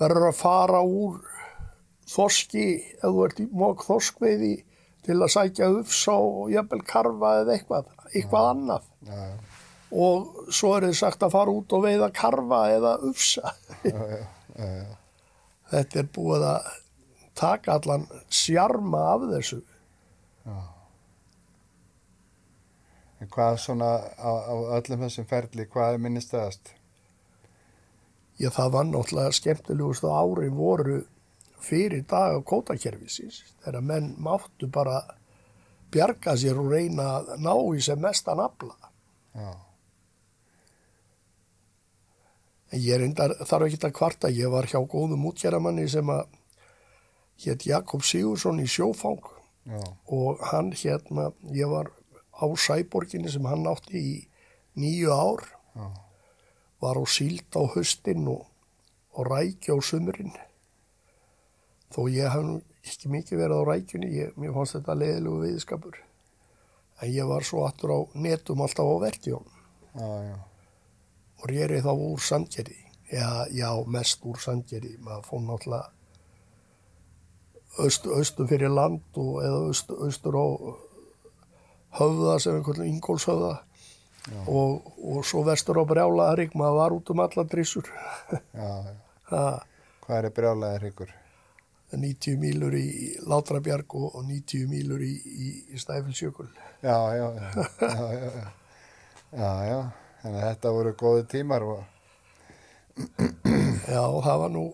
verður 0.00 0.30
að 0.30 0.38
fara 0.38 0.80
úr 0.86 1.20
þoski, 2.10 2.66
ef 2.98 3.06
þú 3.06 3.24
ert 3.26 3.42
í 3.42 3.46
mók 3.50 3.84
þoskveiði 3.86 4.54
til 5.06 5.16
að 5.18 5.32
sækja 5.34 5.70
ufsa 5.80 6.16
og 6.18 6.50
jafnvel 6.52 6.82
karfa 6.86 7.34
eða 7.42 7.56
eitthvað, 7.56 7.92
eitthvað 8.12 8.50
annað. 8.54 8.88
Já, 9.06 9.18
já, 9.18 9.66
og 9.90 10.50
svo 10.54 10.72
er 10.76 10.88
þið 10.88 10.96
sagt 11.00 11.26
að 11.26 11.34
fara 11.34 11.54
út 11.54 11.76
og 11.76 11.84
veiða 11.86 12.10
karfa 12.14 12.62
eða 12.76 12.96
ufsa. 13.10 13.54
já, 13.84 13.98
já, 13.98 14.24
já. 14.56 14.99
Þetta 15.70 16.00
er 16.00 16.08
búið 16.14 16.46
að 16.50 16.70
taka 17.38 17.76
allan 17.78 18.08
sjarma 18.32 19.04
af 19.14 19.28
þessu. 19.30 19.60
En 23.20 23.28
hvað 23.28 23.56
svona 23.60 23.90
á, 24.16 24.30
á 24.32 24.54
öllum 24.78 25.02
þessum 25.04 25.28
ferli, 25.28 25.66
hvað 25.68 25.94
er 25.94 26.04
minnistæðast? 26.04 26.74
Já, 28.40 28.48
það 28.48 28.70
var 28.72 28.86
náttúrulega 28.88 29.36
skemmtilegustu 29.36 30.08
ári 30.08 30.48
voru 30.56 31.02
fyrir 31.60 32.06
dag 32.08 32.38
á 32.38 32.40
kótakerfisins 32.40 33.42
þegar 33.60 33.84
menn 33.84 34.14
máttu 34.24 34.70
bara 34.72 35.02
bjarga 35.92 36.32
sér 36.40 36.56
og 36.62 36.70
reyna 36.72 37.10
að 37.18 37.34
ná 37.44 37.52
í 37.76 37.82
sem 37.84 38.00
mestan 38.00 38.40
afla. 38.40 38.72
Já, 39.36 39.50
En 42.70 42.78
ég 42.78 43.00
reyndar, 43.02 43.34
þarf 43.42 43.66
ekki 43.66 43.80
að 43.88 43.96
kvarta, 43.98 44.30
ég 44.30 44.50
var 44.52 44.68
hjá 44.70 44.78
góðum 44.78 45.26
útgerramanni 45.30 45.88
sem 45.90 46.10
að 46.12 46.28
hétt 47.44 47.66
Jakob 47.66 48.04
Sigursson 48.06 48.60
í 48.62 48.68
sjófang. 48.70 49.22
Já, 49.70 49.80
og 50.08 50.40
hann 50.50 50.70
hérna, 50.72 51.30
ég 51.52 51.68
var 51.68 51.90
á 52.32 52.46
Sæborginni 52.56 53.28
sem 53.30 53.44
hann 53.44 53.66
átti 53.68 54.00
í 54.00 54.12
nýju 54.80 55.12
ár, 55.12 55.44
já, 55.76 55.88
var 56.80 56.96
á 56.96 57.04
síld 57.04 57.52
á 57.52 57.62
höstin 57.74 58.24
og, 58.30 58.46
og 59.12 59.28
rækja 59.28 59.76
á 59.76 59.78
sumurinn. 59.84 60.32
Þó 61.92 62.06
ég 62.08 62.30
hef 62.32 62.46
nú 62.46 62.60
ekki 62.86 63.10
mikið 63.12 63.42
verið 63.42 63.60
á 63.60 63.68
rækjunni, 63.68 64.12
ég, 64.16 64.32
mér 64.40 64.54
fannst 64.56 64.78
þetta 64.78 64.96
leiðilegu 64.96 65.42
viðskapur. 65.44 66.00
En 67.00 67.12
ég 67.12 67.28
var 67.28 67.44
svo 67.44 67.66
aftur 67.66 67.92
á 67.92 67.98
netum 68.14 68.62
alltaf 68.64 68.86
á 68.86 68.96
verkjón 69.02 69.46
já, 69.94 70.08
já, 70.30 70.36
og 71.40 71.48
rýri 71.50 71.80
þá 71.84 71.90
úr 71.94 72.20
sandgerði. 72.24 72.78
Já, 73.10 73.46
já, 73.50 73.70
mest 73.90 74.22
úr 74.28 74.38
sandgerði. 74.40 74.96
Maður 75.02 75.26
fór 75.26 75.42
náttúrulega 75.46 75.88
austur, 77.80 78.18
austur 78.18 78.48
fyrir 78.50 78.72
land 78.72 79.18
og 79.18 79.40
eða 79.44 79.60
austur, 79.70 80.04
austur 80.06 80.38
á 80.38 80.46
höfða 82.00 82.38
sem 82.42 82.58
einhvern 82.58 82.82
veginn 82.82 82.98
ingólshöfða 82.98 83.54
og, 84.46 84.90
og 85.00 85.24
svo 85.26 85.42
vestur 85.46 85.80
á 85.80 85.84
brjálaðarík. 85.88 86.54
Maður 86.58 86.78
var 86.82 86.96
út 86.98 87.14
um 87.14 87.24
alla 87.24 87.46
drissur. 87.48 87.88
Hvað 89.30 90.16
er 90.18 90.30
brjálæðir 90.34 90.90
ykkur? 90.90 91.16
90 91.90 92.36
mílur 92.38 92.74
í 92.78 93.16
Látrabjarg 93.26 93.96
og 93.98 94.20
90 94.22 94.68
mílur 94.70 95.02
í, 95.02 95.10
í, 95.10 95.48
í 95.74 95.80
Stæfilsjökul. 95.80 96.46
Já, 96.84 96.98
já, 97.16 97.26
já, 97.34 97.48
já, 97.80 97.88
já, 97.90 98.30
já, 98.30 98.52
já, 99.32 99.50
já, 99.66 99.80
þannig 100.20 100.40
að 100.40 100.48
þetta 100.50 100.74
voru 100.76 100.94
góði 101.00 101.26
tímar 101.34 101.66
og, 101.66 101.80
Já, 103.90 104.02
það 104.22 104.40
var 104.42 104.52
nú 104.54 104.64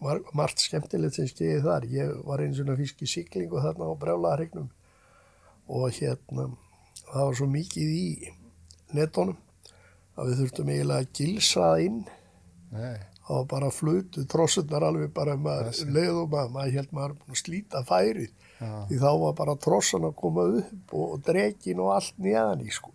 mar 0.00 0.20
margt 0.36 0.62
skemmtilegt 0.62 1.16
sem 1.16 1.28
skeiði 1.28 1.60
þar. 1.64 1.86
Ég 1.92 2.16
var 2.26 2.42
eins 2.44 2.60
og 2.62 2.72
fisk 2.78 3.04
í 3.04 3.10
siglingu 3.10 3.60
þarna 3.62 3.90
á 3.90 4.00
brjálaðaregnum 4.00 4.70
og 5.70 5.86
hérna, 5.94 6.48
það 7.10 7.28
var 7.28 7.38
svo 7.38 7.48
mikið 7.50 7.92
í 7.94 8.08
netónum 8.96 9.38
að 10.18 10.30
við 10.30 10.42
þurftum 10.42 10.72
eiginlega 10.72 11.04
að 11.04 11.12
gilsa 11.20 11.68
inn. 11.84 12.02
nei, 12.74 12.98
var 13.30 13.44
bara 13.50 13.70
flutu, 13.70 14.24
trossurnar 14.26 14.82
alveg 14.88 15.12
bara 15.14 15.36
maður 15.38 15.76
leiðum 15.94 16.34
að 16.34 16.54
maður 16.56 16.76
held 16.78 16.94
maður 16.96 17.16
búin 17.20 17.36
að 17.36 17.42
slíta 17.44 17.84
færið. 17.86 18.32
Já. 18.60 18.72
Því 18.88 18.98
þá 19.00 19.10
var 19.22 19.36
bara 19.38 19.56
trossan 19.56 20.08
að 20.08 20.16
koma 20.18 20.46
upp 20.60 20.94
og, 20.96 21.04
og 21.14 21.22
drekin 21.24 21.80
og 21.80 21.92
allt 21.94 22.18
nýðan 22.18 22.64
í 22.66 22.74
sko. 22.74 22.90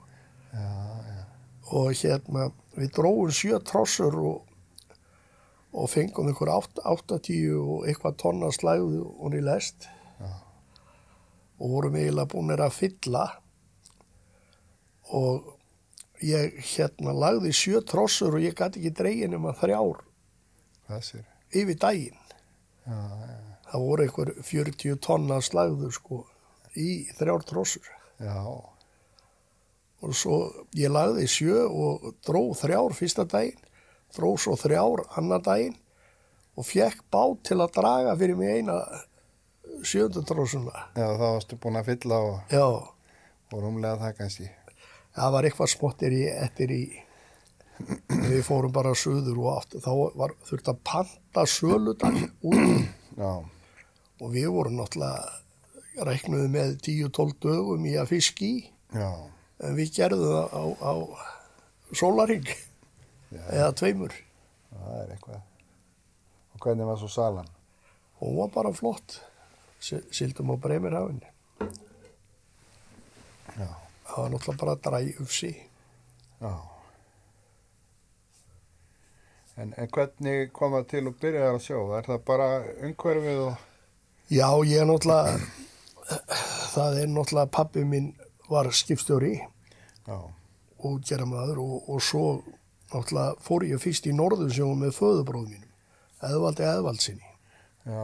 já, 0.51 0.67
já, 1.07 1.14
og 1.71 1.91
hérna 1.97 2.49
við 2.75 2.91
dróðum 2.97 3.31
sjö 3.33 3.59
trossur 3.65 4.15
og, 4.19 4.41
og 5.73 5.89
fengum 5.89 6.29
átt- 6.29 6.81
80 6.83 7.55
og 7.59 7.87
eitthvað 7.87 8.17
tonna 8.21 8.51
slæðu 8.53 9.01
og 9.19 9.31
niður 9.31 9.47
lest. 9.53 9.87
Já. 10.19 10.29
og 11.59 11.69
vorum 11.71 11.95
eiginlega 11.95 12.27
búinir 12.31 12.59
að 12.63 12.75
fylla. 12.75 13.25
Og 15.15 15.53
ég 16.23 16.55
hérna 16.75 17.13
lagði 17.15 17.51
sjö 17.55 17.81
trossur 17.85 18.35
og 18.37 18.43
ég 18.43 18.55
gæti 18.57 18.79
ekki 18.81 18.93
dregin 18.97 19.35
um 19.37 19.45
að 19.51 19.59
þrjár 19.63 20.03
yfir 21.55 21.77
daginn. 21.81 22.21
Já, 22.85 22.99
já, 23.25 23.37
það 23.71 23.85
voru 23.87 24.03
einhver 24.05 24.31
40 24.45 24.99
tonna 25.01 25.39
slæðu 25.41 25.91
sko 25.95 26.21
í 26.77 27.07
þrjár 27.17 27.45
trossur. 27.49 27.87
Já, 28.19 28.35
og 30.03 30.15
svo 30.17 30.39
ég 30.75 30.91
lagði 30.91 31.27
sjö 31.29 31.63
og 31.65 32.11
dró 32.25 32.49
þrjár 32.57 32.95
fyrsta 32.97 33.25
daginn, 33.29 33.61
dró 34.15 34.35
svo 34.39 34.55
þrjár 34.59 35.05
annar 35.19 35.43
daginn 35.45 35.77
og 36.55 36.67
fekk 36.67 37.03
bát 37.11 37.41
til 37.47 37.59
að 37.59 37.73
draga 37.77 38.15
fyrir 38.19 38.37
mig 38.39 38.59
eina 38.59 38.79
sjöndutrósuna. 39.85 40.91
já, 40.95 41.07
þá 41.17 41.25
varstu 41.25 41.57
búin 41.61 41.79
að 41.79 41.89
fylla 41.91 42.19
og, 42.23 42.91
og 43.51 43.57
rúmlega 43.63 43.99
það 44.01 44.15
kannski. 44.19 44.49
það 45.15 45.33
var 45.35 45.47
eitthvað 45.47 45.71
smottir 45.73 46.15
í 46.15 46.21
eftir 46.31 46.71
í, 46.75 46.83
við 48.31 48.41
fórum 48.47 48.73
bara 48.75 48.95
söður 48.95 49.41
og 49.43 49.51
átt, 49.59 49.77
þá 49.83 49.91
var 50.15 50.35
þurft 50.47 50.71
að 50.71 50.81
panta 50.83 51.45
söludag 51.49 52.21
út. 52.43 52.87
Já, 53.15 53.31
og 54.21 54.31
við 54.31 54.49
vorum 54.51 54.79
náttúrulega 54.79 56.03
reiknuði 56.07 56.49
með 56.51 56.75
10-12 56.83 57.37
dögum 57.43 57.85
í 57.87 57.95
að 57.99 58.09
fiski 58.11 58.47
í, 58.47 58.63
já, 58.95 59.09
en 59.63 59.75
við 59.77 59.91
gerðum 59.95 60.31
það 60.33 60.47
á, 60.51 60.63
á 60.83 60.93
sólaring 61.95 62.47
eða 63.35 63.71
tveimur. 63.79 64.13
það 64.75 64.99
er 65.03 65.13
eitthvað. 65.15 65.41
Og 66.55 66.59
hvernig 66.65 66.87
var 66.89 66.97
svo 66.99 67.07
salan? 67.11 67.47
Hún 68.19 68.35
var 68.39 68.51
bara 68.55 68.71
flott. 68.73 69.19
Si- 69.79 70.03
Sildum 70.11 70.51
á 70.51 70.55
Bremirhafinu. 70.57 71.27
Já, 73.55 73.67
Það 74.05 74.17
var 74.21 74.29
náttúrulega 74.29 74.61
bara 74.61 74.75
dræufsi. 74.85 75.51
já. 76.41 76.53
En, 79.57 79.73
en 79.79 79.87
hvernig 79.87 80.49
kom 80.55 80.73
það 80.75 80.87
til 80.91 81.01
að 81.07 81.13
byrja 81.21 81.45
að 81.53 81.61
sjó? 81.63 81.77
Er 81.95 82.07
það 82.09 82.23
bara 82.27 82.47
umhverfið 82.83 83.37
og... 83.45 83.61
Já, 84.27 84.49
ég 84.67 84.81
er 84.81 84.89
náttúrulega, 84.89 85.37
það 86.75 86.97
er 87.03 87.11
náttúrulega 87.13 87.53
pappi 87.55 87.85
minn 87.87 88.09
var 88.49 88.71
skipstjóri 88.73 89.35
Já, 90.05 90.17
og 90.85 91.05
gera 91.07 91.25
maður 91.29 91.61
og, 91.63 91.89
og 91.89 92.01
svo 92.03 92.25
náttúrulega 92.91 93.35
fór 93.43 93.65
ég 93.67 93.81
fyrst 93.81 94.07
í 94.09 94.13
Norðursjónum 94.15 94.83
með 94.85 94.97
föðubróðum 94.99 95.53
mínum, 95.55 95.71
Eðvaldi 96.23 96.67
Eðvaldsinni. 96.69 97.31
já, 97.85 98.03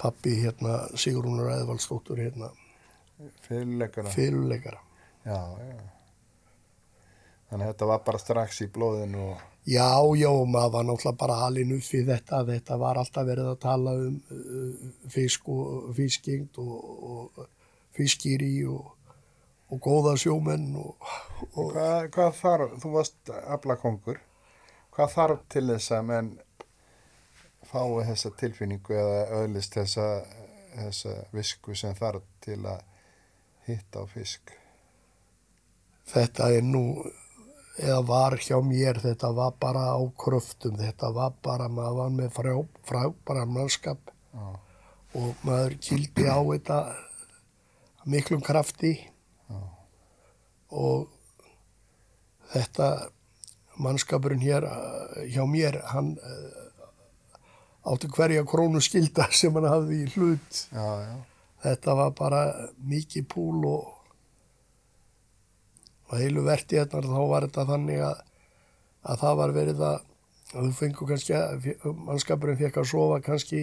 Pappi 0.00 0.34
hérna, 0.42 0.78
Sigrúnar 0.98 1.52
Eðvaldsdóttur 1.58 2.18
hérna, 2.20 2.50
fyrirleikara. 3.46 4.10
fyrirleikara. 4.10 4.80
Já, 5.24 5.38
já. 5.60 5.82
Þannig 7.48 7.66
að 7.68 7.72
þetta 7.72 7.88
var 7.88 8.00
bara 8.04 8.18
strax 8.18 8.62
í 8.64 8.70
blóðinu 8.72 9.20
og... 9.30 9.42
Já, 9.64 9.86
já, 10.18 10.28
maður 10.44 10.72
var 10.74 10.86
náttúrulega 10.88 11.20
bara 11.20 11.36
alin 11.46 11.76
upp 11.76 11.86
við 11.88 12.10
þetta, 12.10 12.40
þetta 12.50 12.76
var 12.82 12.98
alltaf 13.00 13.28
verið 13.28 13.50
að 13.52 13.60
tala 13.62 13.94
um 14.00 14.16
uh, 14.34 14.88
fisk 15.12 15.48
og 15.48 15.92
fiskingt 15.96 16.58
og, 16.60 16.74
og 17.14 17.44
fiskýri 17.94 18.52
og, 18.68 18.92
og 19.70 19.82
góða 19.82 20.16
sjómenn 20.20 20.72
og, 20.80 21.10
og 21.54 21.74
Hvað, 21.74 22.08
hvað 22.14 22.32
þarf, 22.40 22.78
þú 22.82 22.94
varst 22.94 23.34
aflakongur, 23.42 24.20
hvað 24.94 25.14
þarf 25.14 25.44
til 25.54 25.66
þess 25.72 25.94
að 25.94 26.08
menn 26.10 26.32
fái 27.64 28.06
þessa 28.08 28.32
tilfinningu 28.38 28.94
eða 28.94 29.22
öðlist 29.40 29.78
þessa, 29.78 30.08
þessa 30.74 31.14
visku 31.34 31.74
sem 31.78 31.94
þarf 31.98 32.26
til 32.44 32.60
að 32.68 32.82
hitta 33.68 34.04
á 34.04 34.06
fisk. 34.10 34.52
Þetta 36.10 36.50
er 36.52 36.66
nú, 36.66 36.84
eða 37.80 38.02
var 38.06 38.36
hjá 38.42 38.58
mér, 38.62 39.00
þetta 39.02 39.30
var 39.34 39.54
bara 39.60 39.86
á 39.96 40.00
kröftum, 40.20 40.76
þetta 40.78 41.10
var 41.16 41.32
bara, 41.42 41.70
maður 41.72 42.00
var 42.02 42.12
með 42.18 42.34
frá, 42.36 42.52
frábæra 42.84 43.46
mannskap 43.48 44.12
Já, 44.34 44.46
og 45.16 45.46
maður 45.46 45.78
kildi 45.80 46.26
á 46.28 46.38
þetta 46.42 46.78
miklum 48.10 48.42
krafti 48.44 48.94
já, 49.48 49.60
og 50.70 51.08
þetta 52.52 52.88
mannskapurinn 53.82 54.42
hér 54.44 54.66
eh, 54.68 55.26
hjá 55.34 55.44
mér, 55.50 55.80
hann 55.90 56.14
eh, 56.18 56.62
átti 57.90 58.10
hverja 58.14 58.44
krónu 58.48 58.82
skilda 58.84 59.28
sem 59.38 59.54
hann 59.56 59.68
hafði 59.70 60.04
í 60.04 60.10
hlut. 60.16 60.64
já, 60.72 60.88
já, 61.04 61.14
Þetta 61.64 61.94
var 61.96 62.10
bara 62.12 62.40
mikið 62.76 63.24
púl 63.32 63.62
og, 63.64 63.84
og 66.10 66.18
heilu 66.20 66.42
verti 66.44 66.76
hérna 66.76 67.00
þá 67.00 67.22
var 67.30 67.46
þetta 67.46 67.64
þannig 67.70 68.02
að, 68.04 68.18
að 69.08 69.22
það 69.22 69.38
var 69.38 69.54
verið 69.56 69.80
að, 69.88 70.02
að 70.52 70.66
þú 70.66 70.74
fengur 70.76 71.08
kannski 71.08 71.38
mannskapurinn 72.04 72.60
fekk 72.60 72.82
að 72.82 72.90
sofa 72.90 73.22
kannski 73.24 73.62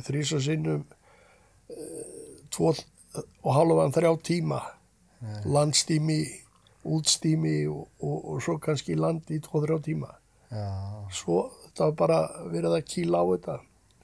þrísa 0.00 0.40
sinnum 0.40 0.86
e, 1.68 1.76
tvo 2.48 2.72
og 3.18 3.54
halvan 3.56 3.92
þrjá 3.92 4.12
tíma 4.26 4.60
landstími, 5.44 6.20
útstími 6.88 7.56
og, 7.68 7.88
og, 8.00 8.18
og 8.34 8.42
svo 8.44 8.54
kannski 8.62 8.94
land 8.96 9.28
í 9.34 9.40
tvo 9.44 9.60
þrjá 9.64 9.78
tíma. 9.84 10.08
já, 10.50 10.64
Svo 11.12 11.50
þetta 11.66 11.84
var 11.90 11.96
bara 11.98 12.20
verið 12.52 12.76
að 12.78 12.86
kýla 12.92 13.20
á 13.20 13.24
þetta, 13.34 13.56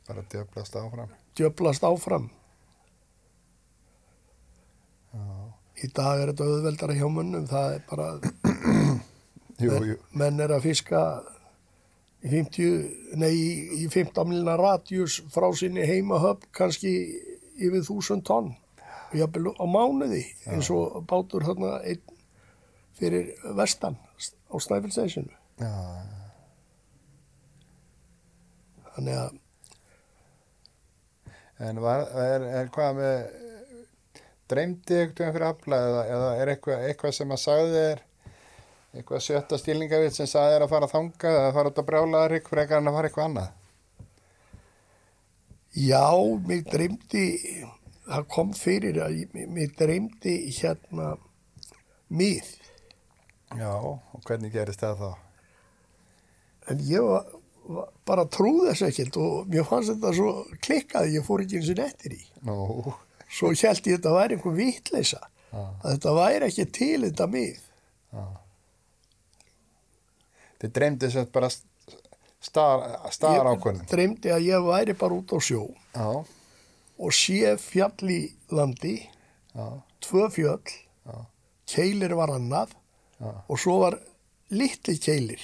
bara 0.09 0.23
djöflast 0.33 0.77
áfram. 0.77 1.09
djöblast 1.37 1.85
áfram. 1.89 2.29
Já, 5.15 5.23
Í 5.85 5.89
dag 5.93 6.21
er 6.23 6.31
þetta 6.33 6.45
auðveldara 6.51 6.95
hjá 6.97 7.09
mönnum, 7.13 7.47
það 7.51 7.75
er 7.77 7.83
bara, 7.91 8.07
jú, 9.65 9.73
jú, 9.91 9.97
menn 10.17 10.41
er 10.41 10.55
að 10.57 10.65
fiska 10.71 11.03
í 12.25 12.31
50, 12.33 13.17
nei, 13.21 13.33
í- 13.37 13.83
í 13.85 13.89
15 13.93 14.25
milina 14.31 14.55
radjus 14.61 15.19
frá 15.33 15.49
sinni 15.57 15.85
heimahöfn 15.87 16.49
kannski 16.57 16.93
yfir 17.57 17.83
1000 17.85 18.25
tonn 18.27 18.49
og 18.53 18.57
jafnvel 19.15 19.53
á 19.55 19.65
mánuði 19.71 20.23
eins 20.51 20.71
og 20.75 21.05
bátur 21.11 21.45
þarna 21.47 21.77
einn 21.87 22.03
fyrir 22.99 23.33
vestan 23.59 23.97
á 24.51 24.57
Snæfellsæsinu. 24.59 25.33
já, 25.61 25.73
Þannig 28.97 29.19
að 29.21 29.35
en 31.67 31.81
var, 31.81 32.07
er, 32.21 32.45
er 32.61 32.71
hvað 32.73 32.99
með, 32.99 33.45
dreymdi 34.51 34.99
eitthvað 35.03 35.33
fyrir 35.37 35.47
afla 35.49 35.79
eða, 35.89 36.03
eða 36.17 36.33
er 36.41 36.53
eitthvað, 36.53 36.83
eitthvað 36.91 37.15
sem 37.17 37.33
að 37.33 37.41
sagði 37.43 37.77
þér, 37.77 38.03
eitthvað 38.97 39.25
sjötta 39.27 39.61
stílingavitt 39.61 40.17
sem 40.17 40.29
sagði 40.31 40.57
þér 40.57 40.67
að 40.67 40.75
fara 40.75 40.89
að 40.89 40.95
þanga 40.97 41.31
eða 41.33 41.47
að 41.47 41.57
fara 41.59 41.73
út 41.73 41.81
að 41.83 41.89
brjálaðar 41.91 42.37
ykkur 42.41 42.57
frekar 42.57 42.83
en 42.83 42.91
að 42.91 42.99
fara 42.99 43.11
eitthvað 43.11 43.31
annað? 43.31 43.55
já, 45.77 46.05
mig 46.49 46.63
dreymdi, 46.73 47.25
það 48.07 48.27
kom 48.35 48.53
fyrir 48.55 49.01
að 49.03 49.17
ég- 49.23 49.49
mig 49.51 49.73
dreymdi 49.79 50.37
hérna 50.61 51.17
mið. 52.11 52.45
Já, 53.57 53.73
og 53.79 54.23
hvernig 54.27 54.53
gerist 54.53 54.81
það 54.83 54.99
þá? 55.01 55.11
En 56.71 56.79
ég 56.83 57.03
var, 57.07 57.27
var, 57.67 57.89
bara 58.07 58.25
trúði 58.27 58.71
þess 58.73 58.83
ekkert 58.89 59.17
og 59.23 59.47
mér 59.51 59.65
fannst 59.69 59.93
þetta 59.93 60.15
svo 60.17 60.33
klikkað, 60.63 61.13
ég 61.15 61.25
fór 61.27 61.43
ekki 61.45 61.61
eins 61.61 61.71
og 61.71 61.77
nettir 61.83 62.17
í. 62.19 62.23
Nú, 62.47 62.95
Svo 63.29 63.49
held 63.51 63.87
ég 63.87 63.97
þetta 63.99 64.13
væri 64.15 64.37
einhver 64.37 64.55
vitleysa, 64.55 65.19
Já. 65.53 65.63
að 65.83 65.97
þetta 65.97 66.13
væri 66.15 66.47
ekki 66.47 66.67
til 66.73 67.01
þetta 67.09 67.27
mið. 67.31 67.57
þið 70.61 70.73
dreymdi 70.79 71.11
sem 71.11 71.25
sagt 71.25 71.33
bara 71.35 71.51
star, 71.51 72.85
staðar 73.13 73.51
Ég 73.51 73.59
ákvörðum. 73.59 73.89
dreymdi 73.91 74.31
að 74.33 74.47
ég 74.47 74.65
væri 74.67 74.95
bara 74.99 75.19
út 75.19 75.35
á 75.35 75.39
sjó 75.43 75.65
Já, 75.95 76.25
og 76.99 77.13
sé 77.13 77.55
fjall 77.61 78.11
í 78.13 78.21
landi, 78.57 78.97
já, 79.55 79.67
tvö 80.07 80.29
fjöll, 80.33 80.75
Já. 81.07 81.17
keilir 81.69 82.15
var 82.19 82.33
annað 82.35 82.73
já, 83.21 83.31
og 83.49 83.59
svo 83.61 83.79
var 83.85 83.99
litli 84.51 84.97
keilir 85.03 85.43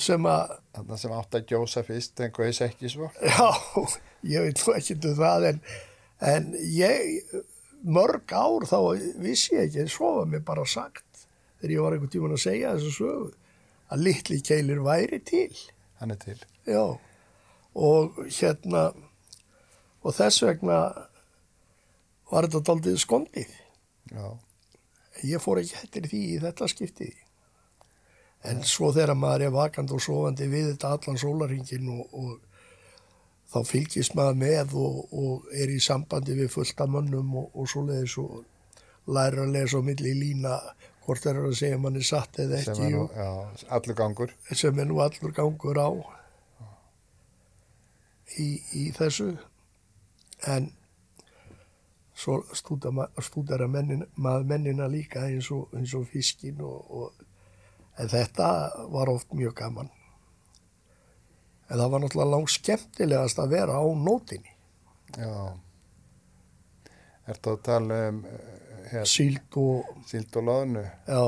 sem 0.00 0.24
að, 0.26 0.58
Þarna 0.72 0.96
sem 0.96 1.12
átt 1.12 1.34
að 1.36 1.50
gjósa 1.52 1.82
fyrst, 1.84 2.20
en 2.24 2.32
er 2.32 2.62
ekki 2.64 2.88
svo? 2.88 3.10
já, 3.20 3.48
ég 4.24 4.46
veit 4.46 4.60
þú 4.62 4.72
ekki 4.78 4.96
um 5.04 5.16
það 5.18 5.48
en, 5.50 5.58
en 6.32 6.46
ég, 6.72 7.34
mörg 7.84 8.32
ár 8.32 8.64
þá 8.70 8.78
vissi 9.20 9.52
ég 9.58 9.66
ekki, 9.68 9.84
svo 9.92 10.14
var 10.20 10.30
mér 10.32 10.44
bara 10.46 10.64
sagt 10.64 11.26
þegar 11.60 11.74
ég 11.76 11.84
var 11.84 11.96
einhvern 11.98 12.12
tíman 12.14 12.36
að 12.38 12.44
segja 12.46 12.72
þessu 12.78 12.94
sögu 12.96 13.28
að 13.92 14.04
litli 14.06 14.38
keilir 14.40 14.80
væri 14.80 15.18
til. 15.28 15.52
Hann 16.00 16.14
er 16.14 16.20
til. 16.22 16.38
Já, 16.64 16.80
og 17.74 18.20
hérna, 18.26 18.90
og 20.02 20.14
þess 20.16 20.44
vegna 20.44 20.78
var 22.32 22.48
þetta 22.48 22.62
daldið 22.68 23.00
skondið. 23.00 23.58
Ég 25.22 25.42
fór 25.42 25.60
ekki 25.62 25.78
hættir 25.78 26.08
því 26.10 26.22
í 26.34 26.38
þetta 26.42 26.68
skiptið. 26.70 27.18
En 28.48 28.64
svo 28.66 28.90
þegar 28.94 29.14
maður 29.14 29.46
er 29.46 29.54
vakandi 29.54 29.94
og 29.94 30.02
sofandi 30.02 30.48
við 30.50 30.72
þetta 30.72 30.96
allan 30.96 31.20
sólaringin 31.20 31.90
og, 31.94 32.16
og 32.18 32.30
þá 33.52 33.68
fylgist 33.68 34.16
maður 34.18 34.40
með 34.40 34.72
og, 34.80 34.96
og 35.12 35.52
er 35.54 35.70
í 35.70 35.78
sambandi 35.82 36.34
við 36.40 36.50
fullta 36.56 36.88
mönnum 36.90 37.36
og, 37.38 37.52
og 37.54 37.68
svoleiðis 37.70 38.16
og 38.22 39.12
læra 39.12 39.44
að 39.44 39.54
lesa 39.54 39.78
á 39.78 39.86
milli 39.86 40.14
lína 40.18 40.56
hvort 41.04 41.22
þeir 41.22 41.36
eru 41.36 41.52
að 41.52 41.60
segja 41.60 41.78
manni 41.82 42.02
satt 42.06 42.40
eða 42.42 42.60
sem 42.62 42.72
ekki 42.72 42.88
er 42.88 42.96
nú, 42.96 43.06
já, 43.14 43.30
allur 43.76 43.98
gangur. 43.98 44.34
sem 44.54 44.78
er 44.78 44.90
nú 44.90 45.00
allur 45.02 45.34
gangur 45.36 45.78
á 45.78 45.90
í, 48.40 48.48
í 48.78 48.84
þessu. 48.96 49.32
En 50.48 50.70
svo 52.14 52.40
stúdera, 52.54 53.08
stúdera 53.22 53.68
mennin, 53.70 54.04
maður 54.14 54.48
mennina 54.52 54.88
líka 54.90 55.26
eins 55.26 55.50
og, 55.54 55.72
eins 55.76 55.94
og 55.98 56.06
fiskin 56.10 56.60
og, 56.62 56.90
og, 56.90 57.26
en 57.98 58.10
þetta 58.10 58.48
var 58.92 59.10
oft 59.12 59.32
mjög 59.36 59.56
gaman. 59.62 59.90
En 61.70 61.78
það 61.78 61.92
var 61.92 62.02
náttúrulega 62.02 62.32
langt 62.34 62.52
skemmtilegast 62.52 63.40
að 63.40 63.54
vera 63.54 63.78
á 63.80 63.84
nótinni. 63.96 64.52
Já. 65.16 65.32
Ertu 67.32 67.54
að 67.54 67.62
tala 67.64 67.98
um 68.10 68.20
eh, 68.26 68.52
hér, 68.92 69.08
síld 69.08 69.56
og 69.60 69.88
síld 70.08 70.36
og 70.36 70.46
loðnu? 70.48 70.82
já, 71.06 71.24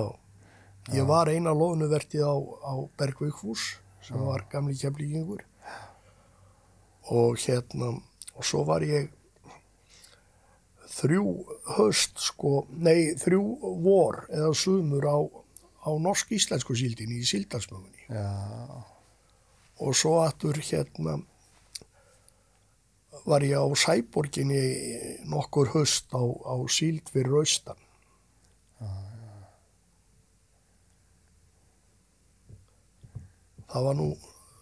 ég 0.97 1.09
var 1.09 1.31
eina 1.31 1.55
loðnuvertið 1.55 2.25
á, 2.27 2.35
á 2.35 2.75
Bergvíkfús 2.99 3.77
sem 4.05 4.21
var 4.21 4.45
gamli 4.53 4.75
keflíkingur 4.77 5.45
og 7.13 7.37
hérna 7.39 7.93
og 8.35 8.47
svo 8.47 8.65
var 8.67 8.83
ég 8.87 9.11
þrjú 10.95 11.27
höst 11.77 12.21
sko, 12.23 12.65
nei 12.71 13.15
þrjú 13.19 13.43
vor 13.83 14.25
eða 14.31 14.53
sumur 14.57 15.07
á, 15.07 15.19
á 15.87 15.91
norsk-íslensku 16.01 16.77
síldinni 16.79 17.21
í 17.21 17.29
síldarsmögunni. 17.29 18.07
Já, 18.09 18.29
og 19.83 19.97
svo 19.99 20.21
aftur 20.23 20.59
hérna 20.63 21.19
var 23.25 23.43
ég 23.43 23.57
á 23.57 23.67
Sæborginni 23.75 24.63
nokkur 25.31 25.73
höst 25.75 26.13
á, 26.13 26.21
á 26.21 26.55
síld 26.69 27.09
fyrir 27.11 27.41
austan. 27.41 27.81
Það 33.75 33.87
var 33.89 33.97
nú 33.99 34.09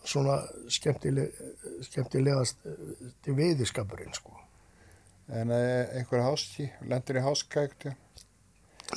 svona 0.08 0.38
skemmtileg, 0.72 1.34
skemmtilegast 1.88 2.66
eh, 2.66 3.10
til 3.24 3.36
veiðiskapurinn 3.38 4.14
sko 4.16 4.42
en 5.32 5.50
eh, 5.50 5.96
einhver 5.96 6.24
háski, 6.26 6.68
lendur 6.88 7.18
í 7.20 7.22
háskækt, 7.24 7.86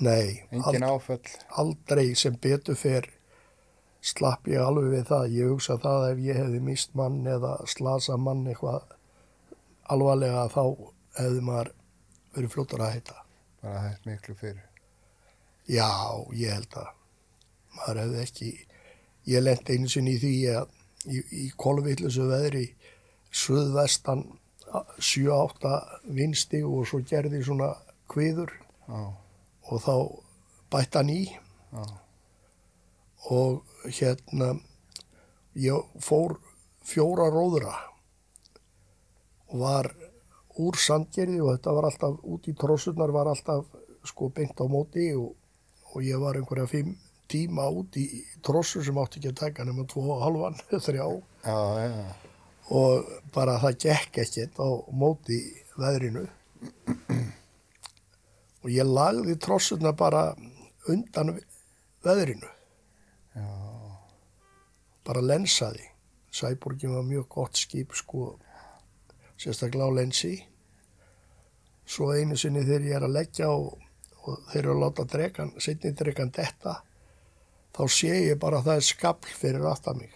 nei, 0.04 0.42
engin 0.52 0.84
áföll. 0.88 1.22
aldrei 1.62 2.16
sem 2.18 2.36
betur 2.42 2.78
fer 2.80 3.08
slapp 4.06 4.48
ég 4.50 4.62
alveg 4.62 4.92
við 4.92 5.08
það. 5.10 5.32
Ég 5.34 5.54
hugsa 5.54 5.80
það 5.82 6.04
að 6.04 6.12
ef 6.12 6.22
ég 6.26 6.40
hefði 6.42 6.62
mist 6.68 6.94
mann 6.98 7.24
eða 7.26 7.56
slasa 7.70 8.18
mann 8.22 8.46
eitthvað 8.46 8.84
alvarlega 9.94 10.46
þá 10.54 10.64
hefði 11.20 11.42
maður 11.48 11.72
verið 12.36 12.54
fljóttur 12.54 12.86
að 12.86 12.96
heita. 12.98 13.18
Bara 13.64 13.84
hægt 13.88 14.10
miklu 14.10 14.36
fyrir. 14.38 14.64
Já, 15.66 15.90
ég 16.38 16.54
held 16.54 16.78
að 16.78 16.92
maður 17.76 18.02
hefði 18.04 18.24
ekki, 18.26 18.52
ég 19.32 19.46
lendi 19.46 19.78
einu 19.78 19.90
sinni 19.90 20.18
í 20.18 20.22
því 20.22 20.36
að 20.60 20.75
í, 21.08 21.22
í 21.46 21.46
kolvillusu 21.58 22.28
veðri 22.30 22.66
suðvestan 23.36 24.26
7-8 25.00 25.74
vinsti 26.18 26.62
og 26.66 26.88
svo 26.90 27.02
gerði 27.08 27.42
svona 27.46 27.72
kviður 28.12 28.52
Já, 28.86 29.02
og 29.72 29.82
þá 29.82 29.94
bætt 30.74 30.98
hann 31.00 31.12
í. 31.14 31.22
Já, 31.72 31.84
og 33.32 33.64
hérna 33.86 34.52
ég 35.58 36.02
fór 36.04 36.36
fjóra 36.86 37.30
róðra 37.34 37.74
og 39.50 39.62
var 39.62 39.90
úr 40.62 40.78
sandgerði 40.80 41.42
og 41.42 41.56
þetta 41.56 41.74
var 41.78 41.88
alltaf 41.90 42.20
út 42.22 42.50
í 42.52 42.54
trósunar 42.60 43.14
var 43.16 43.32
alltaf 43.32 43.66
sko 44.06 44.30
beint 44.30 44.62
á 44.62 44.66
móti 44.70 45.10
og, 45.18 45.34
og 45.94 46.06
ég 46.06 46.22
var 46.22 46.38
einhverja 46.38 46.70
fimm 46.70 46.94
tíma 47.32 47.68
út 47.74 47.98
í 48.00 48.06
trósu 48.46 48.84
sem 48.86 48.98
átti 49.02 49.20
ekki 49.20 49.32
að 49.32 49.40
taka 49.42 49.66
nema 49.68 49.86
tvo 49.90 50.06
og 50.16 50.24
halvan, 50.24 50.58
þrjá. 50.88 51.08
Já, 51.46 51.58
já, 51.82 52.06
og 52.76 53.10
bara 53.34 53.60
það 53.62 53.80
gekk 53.86 54.22
ekkert 54.26 54.62
á 54.62 54.70
móti 54.94 55.40
veðrinu. 55.78 56.26
Og 58.66 58.72
ég 58.74 58.88
lagði 58.90 59.36
trossuna 59.38 59.94
bara 59.94 60.32
undan 60.90 61.36
veðrinu. 62.06 62.50
Já, 63.36 63.46
bara 65.06 65.22
lensaði. 65.22 65.92
Sæborgin 66.36 66.96
var 66.96 67.06
mjög 67.08 67.30
gott 67.32 67.56
skip 67.56 67.94
sko. 67.96 68.34
Sérstaklega 69.40 69.88
á 69.88 69.92
lensi. 69.94 70.34
Svo 71.86 72.10
einu 72.16 72.36
sinni 72.40 72.66
þegar 72.66 72.90
ég 72.90 72.98
er 72.98 73.06
að 73.06 73.16
leggja 73.20 73.52
og, 73.54 73.78
og 74.26 74.42
þeir 74.50 74.64
eru 74.64 74.74
að 74.74 74.82
láta 74.82 75.06
drekan, 75.06 75.54
setni 75.62 75.94
drekan 75.94 76.34
detta 76.34 76.80
þá 77.76 77.84
sé 77.92 78.12
ég 78.32 78.40
bara 78.40 78.62
að 78.62 78.70
það 78.70 78.82
er 78.82 78.90
skabl 78.90 79.34
fyrir 79.36 79.68
aftan 79.70 80.00
mig. 80.00 80.12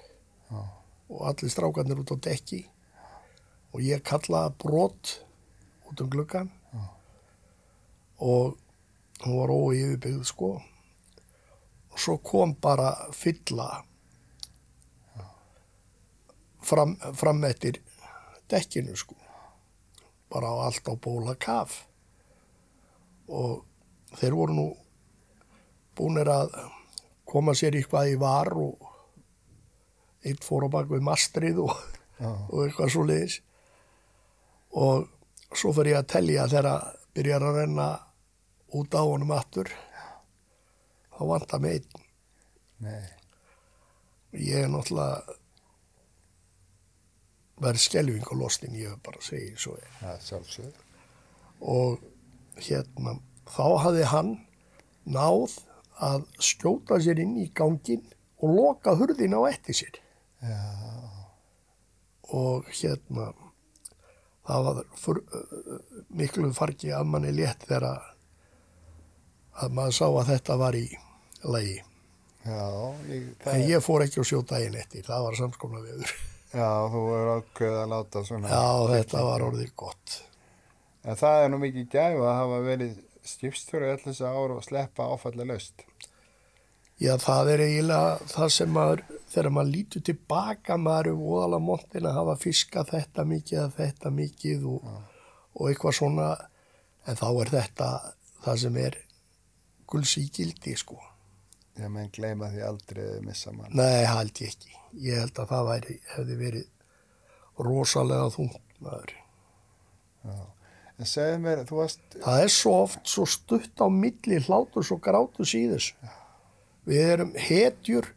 Já. 0.50 0.80
og 1.10 1.26
allir 1.26 1.52
strákarnir 1.52 2.00
út 2.04 2.14
á 2.14 2.18
dekki. 2.30 2.64
Og 3.74 3.82
ég 3.86 4.04
kalla 4.06 4.48
það 4.48 4.58
brot 4.64 5.14
út 5.90 6.02
um 6.02 6.10
gluggan 6.10 6.50
og 8.20 8.58
hún 9.24 9.38
var 9.40 9.54
óyfirbyggð 9.54 10.26
sko. 10.28 10.50
Og 11.90 12.00
svo 12.00 12.18
kom 12.18 12.54
bara 12.62 12.92
fylla 13.16 13.84
fram, 16.62 16.98
fram 17.14 17.44
eftir 17.48 17.80
dekkinu 18.52 18.96
sko. 18.96 19.16
Bara 20.30 20.52
á 20.52 20.56
allt 20.68 20.90
á 20.92 20.94
bóla 20.94 21.36
kaf. 21.40 21.86
Og 23.30 23.66
þeir 24.20 24.36
voru 24.36 24.54
nú 24.54 24.68
búinir 25.96 26.30
að 26.30 26.54
koma 27.30 27.56
sér 27.58 27.78
eitthvað 27.78 28.14
í 28.14 28.18
var 28.22 28.52
og 28.58 28.90
eitt 30.26 30.44
fór 30.44 30.68
á 30.68 30.70
bak 30.74 30.90
við 30.92 31.06
mastrið 31.06 31.62
og, 31.64 31.76
og 32.52 32.66
eitthvað 32.66 32.94
svo 32.94 33.06
leiðis 33.08 33.40
og 34.80 35.08
svo 35.56 35.74
fyrir 35.74 35.96
ég 35.96 36.02
að 36.04 36.12
telja 36.14 36.48
þegar 36.52 36.90
byrjar 37.16 37.46
að 37.46 37.60
renna 37.64 37.88
út 38.78 38.94
á 38.94 39.02
honum 39.02 39.32
aftur. 39.34 39.70
Þá 41.18 41.22
vantar 41.26 41.64
mig 41.64 41.80
einn. 41.80 42.04
Nei, 42.86 43.08
ég 44.38 44.64
er 44.64 44.70
náttúrulega 44.72 45.38
verið 47.60 47.84
skelving 47.84 48.30
og 48.32 48.40
lostin 48.40 48.78
ég 48.80 48.94
hef 48.94 49.02
bara 49.04 49.24
segið 49.24 49.58
svo 49.60 49.74
sjálfsög. 50.24 50.86
og 51.60 52.00
hérna 52.56 53.18
þá 53.50 53.66
hafði 53.84 54.06
hann 54.14 54.30
náð 55.04 55.58
að 56.00 56.26
skjóta 56.40 57.00
sér 57.04 57.20
inn 57.24 57.36
í 57.42 57.50
gangin 57.56 58.06
og 58.40 58.54
loka 58.56 58.94
hurðin 59.00 59.36
á 59.36 59.42
eftir 59.52 59.76
sér 59.82 60.00
Já, 60.40 60.60
og 62.32 62.70
hérna 62.72 63.34
það 64.48 64.64
var 64.70 64.80
fyr, 64.98 65.20
miklu 66.16 66.52
fargi 66.56 66.94
að 66.96 67.10
manni 67.12 67.34
létt 67.36 67.66
þegar 67.68 67.86
að 69.60 69.76
maður 69.76 69.98
sá 69.98 70.06
að 70.08 70.30
þetta 70.32 70.56
var 70.62 70.78
í 70.80 70.86
lagi. 71.44 71.76
já, 72.48 72.64
ég, 73.12 73.28
En 73.52 73.66
ég 73.68 73.84
fór 73.84 74.06
ekki 74.06 74.22
að 74.24 74.30
sjó 74.32 74.40
daginn 74.48 74.78
eftir, 74.80 75.04
það 75.04 75.26
var 75.28 75.38
samskona 75.42 75.82
viður. 75.84 76.14
já, 76.54 76.70
þú 76.94 77.04
er 77.18 77.30
ákveð 77.36 77.76
að 77.82 77.92
láta 77.94 78.24
svona. 78.30 78.54
Já, 78.56 78.64
þetta 78.94 79.24
var 79.28 79.46
orðið 79.50 79.74
gott. 79.84 80.16
En 81.04 81.20
það 81.20 81.44
er 81.44 81.52
nú 81.52 81.60
mikið 81.62 81.90
gæfa 81.92 82.26
að 82.32 82.40
hafa 82.40 82.62
verið 82.66 82.96
skipstjóri 83.36 83.92
öll 83.94 84.02
þessi 84.04 84.26
ár 84.28 84.56
og 84.56 84.64
sleppa 84.66 85.08
áfalla 85.14 85.48
laust. 85.48 85.86
Já, 87.00 87.14
það 87.16 87.54
er 87.54 87.62
eiginlega 87.64 88.16
það 88.28 88.50
sem 88.52 88.72
maður, 88.76 89.04
þegar 89.32 89.54
maður 89.56 89.70
lítur 89.76 90.04
tilbaka, 90.10 90.76
maður 90.78 91.12
er 91.12 91.20
voðalega 91.20 91.64
montin 91.64 92.10
að 92.10 92.18
hafa 92.18 92.36
fiskað 92.42 92.92
þetta 92.96 93.26
mikið 93.30 93.60
eða 93.62 93.76
þetta 93.78 94.12
mikið 94.18 94.66
og, 94.74 94.90
og 95.56 95.70
eitthvað 95.70 95.96
svona, 96.02 96.26
en 97.08 97.22
þá 97.22 97.30
er 97.30 97.54
þetta 97.54 97.88
það 98.44 98.60
sem 98.66 98.82
er 98.84 99.00
gulsíkildi, 99.90 100.76
sko. 100.80 101.00
Já, 101.80 101.88
menn 101.88 102.12
gleyma 102.12 102.52
því 102.52 102.66
aldrei 102.68 103.08
missa 103.24 103.56
mann. 103.56 103.72
Nei, 103.80 104.04
held 104.04 104.44
ég 104.44 104.52
ekki. 104.52 104.76
Ég 105.00 105.24
held 105.24 105.40
að 105.40 105.52
það 105.54 105.68
væri, 105.70 105.98
hefði 106.18 106.40
verið 106.44 107.66
rosalega 107.70 108.32
þungt 108.36 108.80
maður. 108.84 109.16
En 111.00 111.08
segðu 111.08 111.40
mér, 111.46 111.62
þú 111.68 111.78
varst, 111.80 112.00
Það 112.20 112.42
er 112.44 112.52
svo 112.52 112.72
oft 112.84 113.08
svo 113.08 113.26
stutt 113.30 113.80
á 113.80 113.88
milli 113.88 114.40
hlátus 114.44 114.90
og 114.92 115.00
grátus 115.06 115.54
í 115.56 115.64
þessu. 115.72 116.10
Við 116.90 117.12
erum 117.14 117.32
hetjur, 117.40 118.10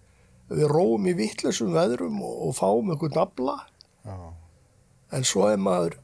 við 0.51 0.65
róum 0.73 1.07
í 1.07 1.15
vittlisum 1.19 1.71
veðrum 1.77 2.19
og, 2.25 2.33
og 2.49 2.57
fáum 2.59 2.91
einhvern 2.91 3.15
nafla, 3.21 3.59
já, 4.03 4.17
en 5.15 5.29
svo 5.29 5.47
ef 5.53 5.61
maður 5.63 5.99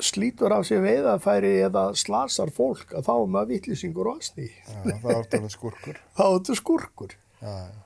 slítur 0.00 0.52
af 0.52 0.64
sér 0.68 0.82
veiðafæri 0.84 1.52
eða 1.66 1.86
slasar 1.96 2.50
fólk 2.54 2.92
að 2.96 3.06
þá 3.08 3.12
er 3.16 3.30
maður 3.36 3.52
vittlisingur 3.54 4.10
og 4.12 4.18
asni. 4.22 4.48
já, 4.48 4.80
það 4.86 5.04
var 5.04 5.20
alveg 5.20 5.52
skurkur. 5.52 6.00
Er 6.16 6.32
þetta 6.32 6.58
skurkur. 6.62 7.16
Já, 7.42 7.52
já. 7.52 7.78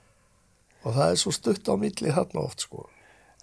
Og 0.81 0.97
það 0.97 1.11
er 1.11 1.21
svo 1.21 1.35
stutt 1.37 1.69
á 1.69 1.75
milli 1.77 2.15
þarna 2.15 2.47
oft, 2.47 2.65
sko. 2.65 2.87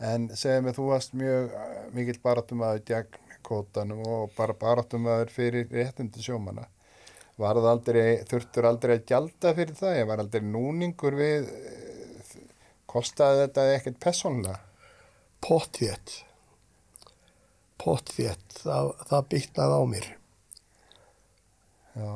En 0.02 0.30
segðu 0.38 0.64
mér, 0.66 0.76
þú 0.78 0.88
varst 0.92 1.16
mjög 1.18 1.54
eh, 1.58 1.80
mikill 1.94 2.20
barátumæður 2.24 2.84
gegn 2.88 3.24
kótanum 3.48 4.04
og 4.06 4.34
bara 4.38 4.56
barátumæður 4.58 5.32
fyrir 5.34 5.70
réttindi 5.72 6.24
það 7.62 7.72
aldrei, 7.72 8.06
þurftur 8.30 8.68
aldrei 8.70 8.94
að 8.98 9.06
gjalda 9.12 9.54
fyrir 9.58 9.78
það? 9.78 9.98
Ég 10.00 10.08
var 10.10 10.24
aldrei 10.24 10.46
núningur 10.46 11.18
við, 11.20 11.52
eh, 11.54 12.32
kostaði 12.90 13.44
þetta 13.46 13.68
ekkert 13.76 14.00
personlega? 14.04 14.60
Pottþétt. 15.46 16.16
Pottþétt. 17.78 18.62
Það, 18.64 18.92
það 19.12 19.28
byggnaði 19.34 19.78
á 19.78 19.84
mér. 19.94 20.08
Já, 21.98 22.14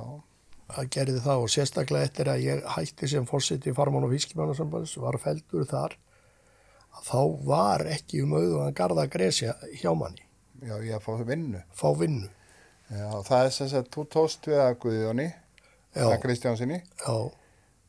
að 0.77 0.89
gerði 0.93 1.21
það 1.25 1.43
og 1.43 1.51
sérstaklega 1.51 2.09
eftir 2.09 2.29
að 2.31 2.43
ég 2.45 2.65
hætti 2.75 3.09
sem 3.09 3.27
fórseti 3.29 3.73
farmann 3.77 4.05
og 4.07 4.13
fiskimannasambands 4.13 4.97
var 5.01 5.17
feldur 5.21 5.65
þar 5.69 5.95
að 6.91 7.07
þá 7.07 7.21
var 7.47 7.85
ekki 7.89 8.21
um 8.25 8.35
auðvitað 8.35 8.65
að 8.67 8.75
garda 8.81 9.07
gresja 9.11 9.55
hjá 9.79 9.91
manni, 9.97 10.25
já, 10.61 10.75
ég 10.83 10.95
að 10.97 11.03
fá 11.05 11.11
vinnu. 11.27 11.61
fá 11.75 11.87
vinnu. 11.99 12.29
Já, 12.91 13.07
það 13.23 13.45
er 13.45 13.53
sem 13.55 13.69
sagt, 13.71 13.91
þú 13.95 14.03
tóst 14.11 14.47
við 14.51 14.59
að 14.59 14.73
Guðjóni, 14.83 15.29
Já, 15.95 16.05
að 16.07 16.17
Kristjánsinni 16.23 16.77
já, 16.81 17.13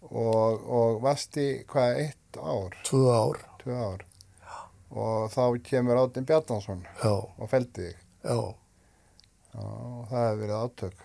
og, 0.03 0.65
og 0.79 1.01
varst 1.03 1.37
í 1.43 1.47
hvað, 1.71 1.99
eitt 2.05 2.39
ár, 2.39 2.77
tvö 2.87 3.03
ár, 3.15 3.41
tvö 3.63 3.77
ár 3.79 4.05
og 4.93 5.31
þá 5.33 5.45
kemur 5.65 5.97
Átinn 6.03 6.27
Bjarnason 6.29 6.83
já, 7.01 7.13
og 7.15 7.49
feldi 7.51 7.87
þig. 7.89 8.03
já. 8.27 8.39
Já, 9.53 9.65
það 10.09 10.27
hefur 10.27 10.41
verið 10.43 10.57
átök. 10.59 11.01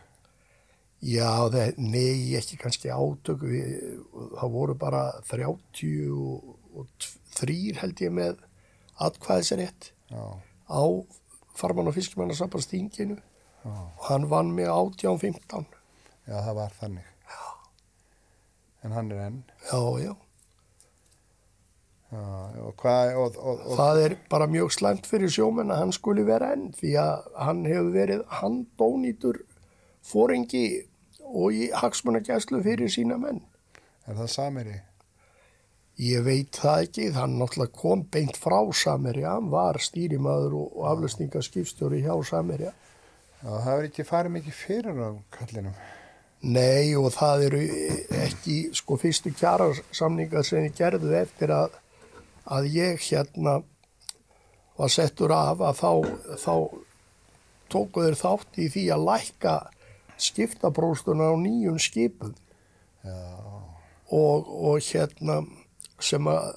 Já, 1.07 1.29
það, 1.53 1.77
nei, 1.77 2.35
ekki 2.39 2.57
kannski 2.61 2.89
átök, 2.93 3.43
við, 3.47 3.71
það 4.39 4.53
voru 4.57 4.75
bara 4.81 5.01
30 5.29 5.93
og, 6.15 6.53
og 6.73 6.87
tv- 6.97 7.19
þrír 7.37 7.81
held 7.83 8.01
ég 8.01 8.13
með 8.17 8.39
atkvæðisrétt 9.05 9.91
Já, 10.09 10.23
á 10.73 10.81
farmann 11.57 11.89
og 11.89 11.97
fiskimannasambandstinginu 11.97 13.17
já, 13.17 13.73
og 13.73 14.05
hann 14.09 14.29
vann 14.29 14.53
mig 14.55 14.69
18-15. 14.69 15.65
já, 16.27 16.37
það 16.37 16.55
var 16.55 16.79
þannig. 16.79 17.11
Já. 17.27 17.43
En 18.83 18.95
hann 18.95 19.11
er 19.11 19.27
enn. 19.27 19.43
Já, 19.71 19.81
já. 20.05 20.15
Já, 22.07 22.23
og 22.63 22.75
hvað, 22.79 23.15
og, 23.19 23.37
og, 23.43 23.63
Það 23.75 24.01
er 24.05 24.13
bara 24.31 24.47
mjög 24.47 24.71
slæmt 24.71 25.07
fyrir 25.09 25.31
sjómenn 25.33 25.73
að 25.75 25.81
hann 25.81 25.95
skuli 25.95 26.23
vera 26.23 26.53
enn 26.55 26.69
því 26.77 26.93
að 27.01 27.25
hann 27.35 27.65
hefur 27.67 27.89
verið 27.91 28.21
handónýtur 28.39 29.41
fóringi 30.07 30.67
og 31.27 31.51
í 31.51 31.67
hagsmunagæslu 31.75 32.61
fyrir 32.63 32.91
sína 32.93 33.19
menn. 33.19 33.41
er 34.07 34.15
það 34.15 34.31
samiri? 34.31 34.77
Ég 35.97 36.21
veit 36.21 36.53
það 36.53 36.83
ekki, 36.85 37.05
hann 37.15 37.39
náttúrulega 37.39 37.73
kom 37.73 38.03
beint 38.13 38.37
frá 38.37 38.59
Samerja, 38.69 39.31
hann 39.33 39.47
var 39.49 39.79
stýrimaður 39.81 40.59
og, 40.59 40.75
aflösningaskipstjóri 40.91 42.03
hjá 42.05 42.13
Samerja. 42.27 42.73
Það 43.41 43.63
hefur 43.65 43.87
ekki 43.87 44.05
farið 44.05 44.35
mikið 44.35 44.57
fyrir 44.59 45.01
á 45.01 45.09
kallinum. 45.33 45.79
Nei 46.45 46.93
og 46.99 47.09
það 47.15 47.47
eru 47.47 47.63
ekki 48.21 48.57
sko 48.77 48.99
fyrstu 49.01 49.33
kjarasamningar 49.33 50.45
sem 50.45 50.67
ég 50.67 50.77
gerðu 50.77 51.15
eftir 51.17 51.53
að, 51.55 51.73
að 52.45 52.69
ég 52.75 53.01
hérna 53.09 53.57
var 54.77 54.93
settur 54.93 55.33
af 55.33 55.65
að 55.65 55.81
þá, 55.81 55.91
þá 56.37 56.53
tóku 57.73 58.05
þeir 58.05 58.21
þátt 58.21 58.61
í 58.61 58.69
því 58.69 58.89
að 58.93 59.07
lækka 59.09 59.55
skiptabróstuna 60.27 61.33
á 61.33 61.35
nýjum 61.41 61.81
skipum 61.81 62.35
og, 64.13 64.45
og 64.45 64.77
hérna 64.85 65.41
sem 65.99 66.29
að 66.29 66.47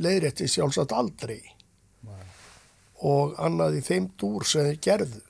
leiðrétti 0.00 0.48
sjálfsagt 0.50 0.94
aldrei. 0.96 1.40
Og 3.06 3.36
annað 3.42 3.80
í 3.80 3.84
þeim 3.84 4.10
dúr 4.18 4.46
sem 4.48 4.68
þeir 4.70 4.82
gerðu. 4.86 5.22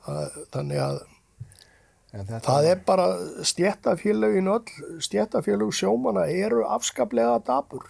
Það, 0.00 0.36
þannig 0.54 0.80
að 0.82 1.00
þetta, 2.10 2.38
það 2.46 2.68
er 2.70 2.84
bara 2.86 3.06
stjættafélögin 3.46 4.48
öll, 4.50 4.76
stjættafélög 5.04 5.74
sjómana 5.76 6.24
eru 6.32 6.64
afskaplega 6.66 7.36
dabur 7.46 7.84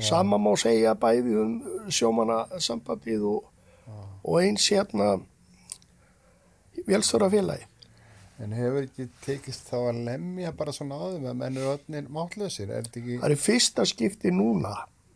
sama 0.00 0.38
má 0.38 0.52
segja 0.58 0.94
bæði 0.98 1.34
um 1.42 1.54
sjómanasambandið 1.90 3.24
og, 3.28 3.48
og 4.24 4.40
eins 4.42 4.68
hérna 4.70 5.18
vélstörafélagi 6.86 7.67
en 8.38 8.54
hefur 8.54 8.84
ekki 8.84 9.08
tekist 9.24 9.66
þá 9.70 9.78
að 9.90 10.02
lemja 10.06 10.52
bara 10.56 10.74
svona 10.74 10.98
á 10.98 11.04
þeim 11.14 11.26
að 11.30 11.40
menn 11.40 11.58
eru 11.58 11.72
öllnir 11.74 12.10
máttlausir, 12.14 12.70
er 12.70 12.86
ekki, 12.86 13.18
Það 13.18 13.34
er 13.34 13.42
fyrsta 13.42 13.86
skipti 13.88 14.32
núna 14.34 14.74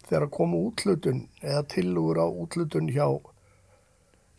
þegar 0.09 0.27
að 0.27 0.35
koma 0.39 0.63
útlutun 0.69 1.23
eða 1.41 1.63
tilugur 1.71 2.21
á 2.21 2.27
útlutun 2.27 2.91
hjá, 2.93 3.07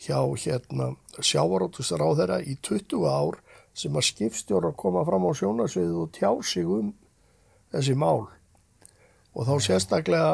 hjá 0.03 0.19
hérna, 0.43 0.91
sjávaróttustar 1.19 2.03
á 2.03 2.09
þeirra 2.19 2.39
í 2.43 2.57
20 2.61 3.07
ár 3.07 3.39
sem 3.73 3.95
að 3.97 4.07
skipstjórar 4.11 4.75
koma 4.77 5.01
fram 5.07 5.25
á 5.25 5.31
sjónasviðu 5.33 6.03
og 6.03 6.11
tjá 6.13 6.29
sig 6.45 6.67
um 6.69 6.91
þessi 7.73 7.95
mál. 7.97 8.27
Og 9.33 9.47
þá 9.47 9.55
sérstaklega 9.65 10.33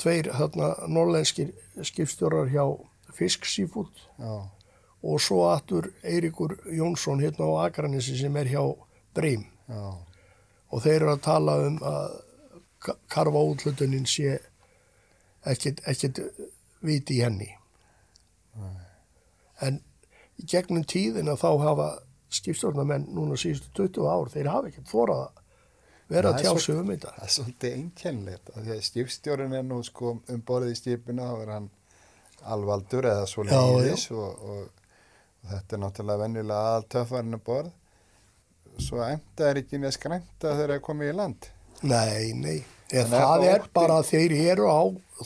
tveir 0.00 0.32
þarna 0.34 0.72
norlenskir 0.90 1.52
skipstjórar 1.86 2.50
hjá 2.50 2.64
Fisk 3.14 3.46
Seafood. 3.46 3.92
Já, 4.18 4.48
og 5.02 5.20
svo 5.20 5.42
aftur 5.48 5.90
Eiríkur 6.04 6.56
Jónsson 6.76 7.20
hérna 7.22 7.46
á 7.48 7.66
Akranissi 7.68 8.16
sem 8.18 8.36
er 8.36 8.44
hjá 8.52 8.62
Breim. 9.14 9.46
já, 9.68 9.94
og 10.72 10.82
þeir 10.82 10.96
eru 11.00 11.12
að 11.16 11.22
tala 11.22 11.54
um 11.66 11.78
að 11.78 12.10
ka- 12.80 12.96
karfa 13.08 13.38
útlutunin 13.50 14.06
sé 14.06 14.38
ekkit, 15.46 15.80
ekkit 15.86 16.20
viti 16.82 17.18
í 17.18 17.22
henni. 17.24 17.48
En 19.60 19.80
í 20.40 20.46
gegnum 20.48 20.84
tíðina 20.88 21.34
þá 21.40 21.50
hafa 21.64 21.88
skipstjórnamenn 22.32 23.08
núna 23.14 23.36
síðustu 23.40 23.72
20 23.76 24.06
ár 24.08 24.30
þeir 24.32 24.48
hafa 24.52 24.70
ekkert 24.70 24.88
þórað 24.92 25.22
að 25.26 25.30
vera 26.10 26.30
að 26.30 26.34
Það 26.38 26.42
tjá 26.44 26.50
svo- 26.50 26.60
sig 26.64 26.76
um 26.80 26.86
þetta. 26.90 27.10
það 27.16 27.24
er 27.26 27.34
svolítið 27.34 27.74
einkennlegt 27.76 28.50
að 28.54 28.64
því 28.64 28.72
að 28.76 28.84
skipstjórin 28.88 29.54
er 29.58 29.62
nú 29.62 29.82
sko 29.84 30.12
um 30.28 30.42
borðið 30.42 30.70
í 30.74 30.78
skipinu, 30.80 31.22
þá 31.22 31.42
er 31.42 31.52
hann 31.56 31.70
alvaldur 32.54 33.04
eða 33.10 33.26
svo 33.28 33.44
leiðis 33.44 34.06
og, 34.10 34.44
og 34.50 34.70
þetta 35.48 35.76
er 35.76 35.80
náttúrulega 35.84 36.22
venjulega 36.24 36.66
aðal 36.70 36.84
töffarinn 36.94 37.34
um 37.38 37.42
borð. 37.46 37.70
Svo 38.80 39.00
enda 39.04 39.48
er 39.50 39.60
ekki 39.62 39.78
neð 39.82 39.94
skrænta 39.96 40.54
þegar 40.56 40.74
er 40.76 40.82
komið 40.84 41.10
í 41.12 41.16
land. 41.16 41.48
Nei, 41.82 42.32
nei, 42.36 42.58
það 42.92 43.14
það 43.14 43.44
er 43.48 43.60
ótti- 43.64 43.72
bara 43.76 43.96
að 44.00 44.08
þeir 44.10 44.34
eru 44.52 44.68
á 44.68 44.80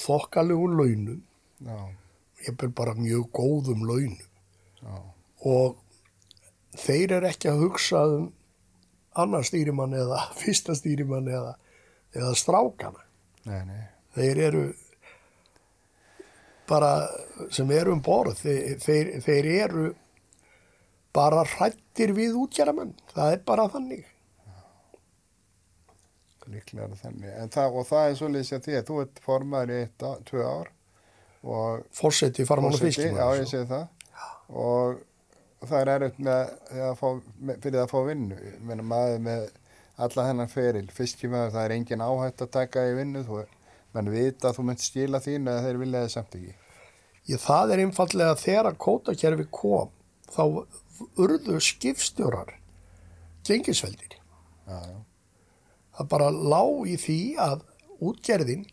þokkalegu 0.05 0.68
launum. 0.79 1.20
Já, 1.64 1.79
ég 2.46 2.62
er 2.62 2.68
bara 2.68 2.94
mjög 2.98 3.29
góðum 3.35 3.83
launum. 3.88 4.29
Já, 4.83 4.94
og 5.44 5.77
þeir 6.79 7.12
eru 7.18 7.29
ekki 7.31 7.50
að 7.53 7.62
hugsa 7.66 8.05
um 8.16 8.31
annar 9.16 9.44
stýrimann 9.46 9.94
eða 9.94 10.22
fyrsta 10.40 10.74
stýrimann 10.79 11.29
eða, 11.31 11.55
eða 12.14 12.33
strákana. 12.38 13.05
nei, 13.44 13.61
nei, 13.68 13.83
Þeir 14.14 14.38
eru 14.48 14.64
bara 16.68 16.90
sem 17.50 17.70
eru 17.77 17.92
um 17.92 18.00
borð, 18.05 18.38
þeir, 18.40 18.79
þeir, 18.81 19.09
þeir 19.24 19.48
eru 19.64 19.87
bara 21.14 21.44
hrættir 21.46 22.14
við 22.16 22.37
útgerðamenn. 22.44 22.92
Það 23.14 23.37
er 23.37 23.46
bara 23.46 23.68
þannig. 23.72 24.05
líklega 26.50 26.87
er 26.90 27.00
þannig. 27.00 27.35
Það, 27.55 27.79
og 27.81 27.87
það 27.88 28.07
er 28.07 28.16
svolítið 28.18 28.46
sér 28.48 28.62
því 28.64 28.77
að 28.79 28.87
þú 28.90 29.00
ert 29.05 29.20
formaður 29.24 29.72
í 29.72 29.81
eitt, 29.81 30.07
tvö 30.29 30.44
ár 30.44 30.70
og 31.44 31.85
Fórseti 31.92 32.46
farmann 32.48 32.74
og 32.74 32.81
það. 33.70 33.87
Og 34.48 35.03
það 35.64 35.81
er 35.81 35.92
að 35.94 36.20
með, 36.24 36.55
fyrir 37.64 37.81
að 37.83 37.90
fá 37.92 37.98
vinnu. 38.09 38.38
Meina 38.64 38.87
maður 38.87 39.24
með 39.24 39.46
alla 40.05 40.27
hennar 40.29 40.50
feril, 40.50 40.87
fiskimæður, 40.92 41.55
það 41.55 41.64
er 41.64 41.77
engin 41.77 42.05
áhætt 42.05 42.44
að 42.44 42.53
taka 42.59 42.85
í 42.90 42.96
vinnu. 42.98 43.24
Þú, 43.27 43.42
menn 43.94 44.11
vita 44.11 44.50
að 44.50 44.59
þú 44.59 44.66
mynd 44.68 44.83
skila 44.83 45.20
þín 45.22 45.50
eða 45.50 45.66
þeir 45.66 45.81
vilja 45.85 46.05
það 46.05 46.14
samt 46.16 46.38
ekki. 46.38 46.55
Ég, 47.31 47.40
það 47.40 47.72
er 47.72 47.83
einfallega 47.85 48.38
þegar 48.40 48.68
að 48.68 48.81
kótakerfi 48.85 49.46
kom, 49.55 49.92
þá 50.32 50.42
urðu 51.20 51.58
skipstjórar 51.60 52.54
gengisveldir. 53.44 54.18
Já, 54.68 54.78
já, 54.88 54.96
Það 55.94 56.08
bara 56.10 56.30
lá 56.32 56.62
í 56.90 56.96
því 56.98 57.18
að 57.38 57.60
útgerðin, 58.02 58.64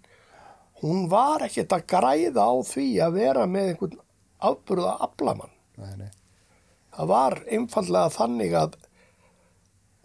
hún 0.81 1.03
var 1.11 1.43
ekkert 1.45 1.75
að 1.75 1.83
græða 1.91 2.45
á 2.49 2.53
því 2.65 2.85
að 3.05 3.17
vera 3.19 3.43
með 3.45 3.67
einhvern 3.73 3.99
afburða 4.41 4.95
aflamann. 5.05 5.51
nei, 5.77 5.91
nei, 5.99 6.09
Það 6.95 7.07
var 7.11 7.35
einfallega 7.47 8.09
þannig 8.15 8.55
að 8.57 8.79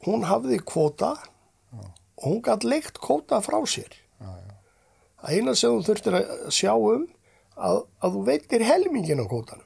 hún 0.06 0.26
hafði 0.28 0.58
kvóta 0.62 1.14
og 1.72 2.24
hún 2.26 2.42
gætt 2.44 2.64
leikt 2.64 2.98
kvóta 3.00 3.40
frá 3.40 3.58
sér. 3.66 3.90
já, 4.20 4.28
já, 4.28 4.54
Það 5.22 5.32
eina 5.38 5.54
sem 5.54 5.70
þú 5.72 5.86
þurftir 5.88 6.18
að 6.18 6.50
sjá 6.52 6.72
um 6.76 7.06
að, 7.56 7.80
að 8.04 8.12
þú 8.12 8.22
veitir 8.28 8.62
helmingin 8.68 9.24
á 9.24 9.26
kvótanum. 9.26 9.64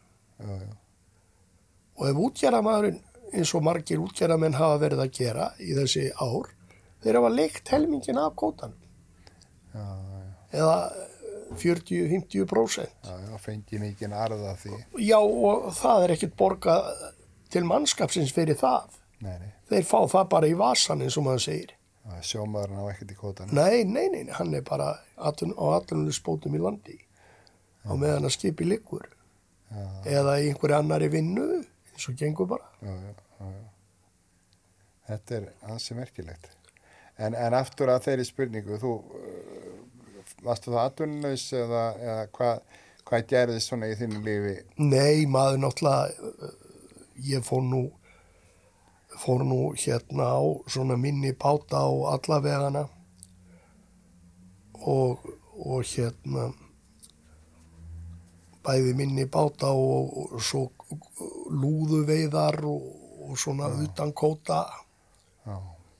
Og 2.01 2.09
ef 2.09 2.17
útgerðamæðurinn 2.27 3.01
eins 3.37 3.53
og 3.55 3.63
margir 3.67 4.01
útgerðamenn 4.03 4.57
hafa 4.59 4.79
verið 4.83 5.03
að 5.05 5.11
gera 5.21 5.51
í 5.61 5.75
þessi 5.77 6.07
ár, 6.17 6.49
þeir 7.05 7.19
hafa 7.21 7.31
leikt 7.35 7.69
helmingin 7.75 8.19
af 8.19 8.33
kvótanum. 8.41 8.79
já, 9.75 9.85
já, 9.85 10.61
Eða 10.61 10.79
40-50 11.61 12.47
prósent. 12.47 12.91
já, 13.05 13.15
já, 13.31 13.37
fengi 13.39 13.79
mikið 13.79 14.13
arða 14.15 14.55
því. 14.59 14.79
Já 15.03 15.19
og 15.21 15.69
það 15.75 16.05
er 16.07 16.15
ekkert 16.17 16.37
borgað 16.39 16.89
til 17.51 17.65
mannskapsins 17.67 18.33
fyrir 18.33 18.57
það. 18.59 18.97
Nei, 19.21 19.37
nei, 19.39 19.53
Þeir 19.69 19.85
fá 19.85 19.99
það 20.09 20.29
bara 20.33 20.49
í 20.49 20.55
vasan 20.57 21.03
eins 21.05 21.17
og 21.21 21.25
maður 21.27 21.45
segir. 21.45 21.75
sjómaðurinn 22.25 22.81
á 22.83 22.85
ekkert 22.91 23.11
í 23.13 23.17
kótanum. 23.19 23.53
Nei, 23.55 23.85
nei, 23.85 24.09
nei, 24.11 24.25
nei, 24.25 24.33
hann 24.35 24.55
er 24.55 24.63
bara 24.67 24.97
atun, 25.17 25.53
á 25.55 25.65
atvinnulisbótum 25.79 26.55
í 26.57 26.59
landi 26.59 26.97
á 27.87 27.93
meðan 27.95 28.25
að 28.27 28.35
skipi 28.35 28.65
liggur 28.67 29.07
Já, 29.71 29.85
eða 30.19 30.41
í 30.43 30.49
einhverju 30.51 30.75
annari 30.77 31.09
vinnu 31.13 31.60
eins 32.01 32.09
og 32.09 32.17
gengur 32.17 32.47
bara. 32.47 32.65
já, 32.83 33.15
já. 33.41 33.55
Þetta 35.09 35.35
er 35.37 35.47
ansi 35.63 35.95
merkilegt. 35.95 36.51
En, 37.19 37.35
en 37.35 37.55
aftur 37.55 37.91
að 37.91 38.05
þeirri 38.07 38.25
spurningu, 38.25 38.79
þú, 38.81 38.93
uh, 39.19 40.37
varstu 40.47 40.71
það 40.71 40.85
atvinnulegs 40.85 41.47
eða, 41.53 41.83
eða 42.01 42.27
hvað, 42.37 42.61
hvað 43.09 43.27
gerðist 43.33 43.73
svona 43.73 43.91
í 43.91 43.97
þínu 43.99 44.23
lífi? 44.25 44.55
Nei, 44.79 45.27
maður 45.27 45.65
náttúrulega, 45.65 46.31
uh, 46.31 46.55
ég 47.27 47.45
fór 47.45 47.67
nú, 47.67 47.83
fór 49.21 49.45
nú 49.45 49.61
hérna 49.77 50.31
á 50.31 50.41
svona 50.71 50.97
minni 50.97 51.35
báta 51.35 51.83
á 51.85 51.91
allavegana 52.15 52.87
og, 54.81 55.27
og 55.59 55.83
hérna 55.85 56.53
bæði 58.65 58.95
minni 58.97 59.27
báta 59.27 59.75
og, 59.75 60.15
og 60.31 60.45
svo 60.45 60.69
lúðu 61.51 62.03
veiðar 62.09 62.61
og, 62.69 62.87
og 63.29 63.39
svona 63.39 63.69
utan 63.85 64.13
kóta 64.17 64.65
Já, 65.47 65.57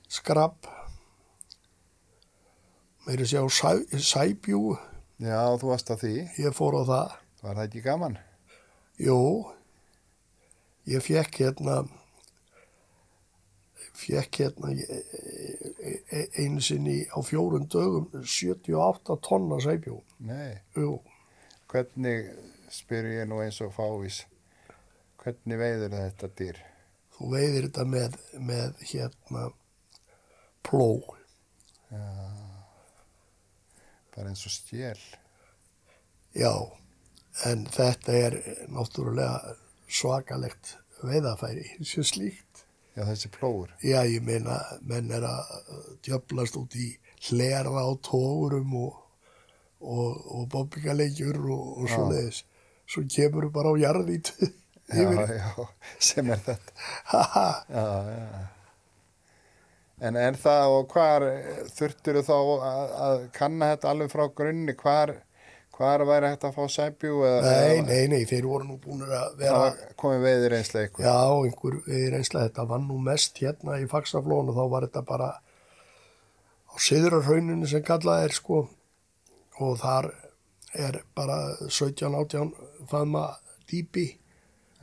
skrabb 0.09 0.67
meiri 3.05 3.25
sjá 3.25 3.41
sæ, 3.49 3.71
sæbjú. 3.97 4.75
Já 5.21 5.39
þú 5.57 5.71
varst 5.71 5.89
að 5.93 6.03
því, 6.03 6.13
ég 6.43 6.53
fór 6.53 6.77
á 6.77 6.83
það. 6.85 7.15
Var 7.41 7.55
það 7.57 7.65
ekki 7.65 7.81
gaman? 7.85 8.19
jú 9.01 9.17
ég 10.85 11.01
fekk 11.01 11.39
hérna 11.41 11.79
fekk 13.97 14.39
hérna 14.43 14.71
e- 14.73 15.03
e- 15.89 16.01
e- 16.19 16.29
einu 16.43 16.61
sinni 16.61 17.05
á 17.09 17.17
fjórun 17.25 17.65
dögum 17.69 18.05
78 18.23 19.17
tonna 19.21 19.57
sæbjú 19.61 20.01
Nei, 20.19 20.61
jú, 20.75 20.99
hvernig, 21.71 22.29
spyr 22.69 23.09
ég 23.09 23.27
nú 23.29 23.41
eins 23.41 23.61
og 23.61 23.73
fávís, 23.73 24.25
hvernig 25.23 25.57
veiður 25.61 25.95
þetta 25.95 26.29
dýr? 26.39 26.59
þú 27.17 27.31
veiðir 27.35 27.67
þetta 27.69 27.85
með, 27.85 28.15
með 28.51 28.85
hérna 28.91 29.47
pló 30.65 30.85
Bara 34.15 34.31
eins 34.31 34.43
og 34.47 34.51
stjél. 34.53 34.99
já, 36.35 36.51
en 37.47 37.65
þetta 37.71 38.13
er 38.15 38.35
náttúrulega 38.71 39.55
svakalegt 39.91 40.75
veiðafæri 41.03 41.65
sem 41.87 42.03
slíkt 42.03 42.65
Já, 42.91 43.05
þessi 43.07 43.29
plóur. 43.31 43.69
Já, 43.79 44.01
ég 44.03 44.19
meina, 44.27 44.57
menn 44.83 45.07
er 45.15 45.23
að 45.23 45.51
djöflast 46.03 46.57
út 46.59 46.73
í 46.75 46.89
hlera 47.29 47.71
á 47.71 47.87
tógurum 48.03 48.73
og, 48.75 48.97
og, 49.79 50.17
og 50.35 50.49
bobbingaleikjur 50.51 51.39
og, 51.39 51.61
og 51.79 51.87
Já. 51.87 51.93
svo 51.93 52.09
leiðis. 52.11 52.41
Svo 52.91 53.05
kemur 53.07 53.47
þú 53.47 53.51
bara 53.55 53.71
á 53.71 53.75
jarðít 53.79 54.33
Já, 54.35 54.49
yfir. 54.95 55.33
já, 55.37 55.67
sem 56.11 56.31
er 56.35 56.41
þetta. 56.47 56.75
Haha, 57.13 57.45
Já, 57.69 57.85
já. 58.15 58.47
En 60.01 60.15
er 60.17 60.33
það 60.41 60.75
og 60.79 60.87
hvar 60.95 61.23
þurftur 61.77 62.17
þá 62.25 62.33
að, 62.33 62.93
að 63.05 63.19
kanna 63.35 63.67
þetta 63.75 63.89
alveg 63.91 64.09
frá 64.09 64.23
grunni, 64.33 64.73
hvar, 64.79 65.11
hvar 65.77 66.01
væri 66.09 66.31
hægt 66.31 66.47
að 66.47 66.55
fá 66.55 66.63
sæbjú 66.73 67.19
Nei, 67.45 67.83
nei, 67.85 68.07
nei, 68.09 68.23
þeir 68.25 68.47
voru 68.49 68.65
nú 68.65 68.79
búin 68.81 69.03
að 69.05 69.35
vera, 69.37 69.59
það 69.67 69.83
komið 70.01 70.25
veiðir 70.25 70.55
einslega 70.57 70.89
ykkur? 70.89 71.05
já, 71.05 71.13
einhver 71.45 71.77
við 71.85 72.07
reynsla, 72.15 72.47
þetta 72.47 72.65
var 72.73 72.81
nú 72.87 72.97
mest 73.05 73.37
hérna 73.43 73.77
í 73.77 73.85
Faxaflónu, 73.93 74.55
þá 74.57 74.63
var 74.73 74.87
þetta 74.87 75.03
bara 75.11 75.29
á 75.37 76.73
Siðrarhauninu 76.81 77.69
sem 77.69 77.85
kallað 77.85 78.25
er, 78.25 78.33
sko, 78.41 78.63
og 79.61 79.77
þar 79.83 80.09
er 80.81 80.97
bara 81.13 81.37
17-18 81.69 82.55
faðma 82.89 83.27
dýpi 83.69 84.07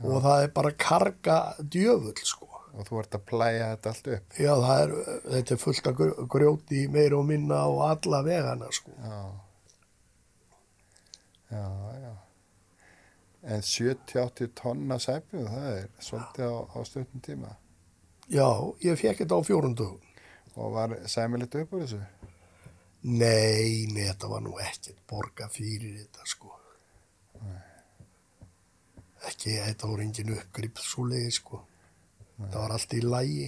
og 0.03 0.21
það 0.23 0.43
er 0.43 0.53
bara 0.55 0.71
karga 0.71 1.37
djöfull, 1.59 2.15
sko. 2.25 2.45
Og 2.79 2.85
þú 2.87 2.99
ert 3.01 3.15
að 3.17 3.23
plæja 3.27 3.69
þetta 3.73 3.91
allt 3.93 4.07
upp? 4.13 4.35
Já, 4.39 4.51
er, 4.77 4.91
þetta 5.33 5.55
er 5.55 5.59
fullt 5.63 5.87
gr- 5.97 6.19
grjóti 6.31 6.83
meira 6.93 7.17
og 7.17 7.25
minna 7.27 7.63
og 7.67 7.81
alla 7.89 8.21
vegana, 8.23 8.69
sko. 8.71 8.91
Já. 9.03 9.21
Já, 11.51 11.65
já. 12.03 12.15
En 13.43 13.61
70-80 13.63 14.51
tonna 14.55 14.97
sæbjú, 14.99 15.45
það 15.47 15.67
er 15.73 15.87
svolítið 16.03 16.45
á, 16.51 16.55
á 16.75 16.77
stundum 16.85 17.21
tíma. 17.25 17.55
Já, 18.29 18.45
ég 18.85 18.99
fekk 18.99 19.23
þetta 19.23 19.39
á 19.39 19.47
fjórundugum. 19.47 20.01
Og 20.59 20.73
var 20.75 20.93
sæmilegt 21.09 21.55
upp 21.55 21.73
úr 21.73 21.85
þessu? 21.85 22.01
Nei, 23.07 23.87
nei, 23.95 24.03
þetta 24.09 24.27
var 24.29 24.43
nú 24.43 24.57
ekkert 24.59 24.99
borga 25.09 25.47
fyrir 25.49 26.01
þetta 26.03 26.27
sko. 26.27 26.51
Ekki, 29.27 29.57
þetta 29.59 29.89
voru 29.89 30.05
engin 30.05 30.31
uppgrip 30.35 30.79
svo 30.83 31.05
leiði 31.09 31.31
sko. 31.35 31.63
Það 32.39 32.59
var 32.61 32.75
allt 32.75 32.93
í 32.95 33.01
lægi. 33.03 33.47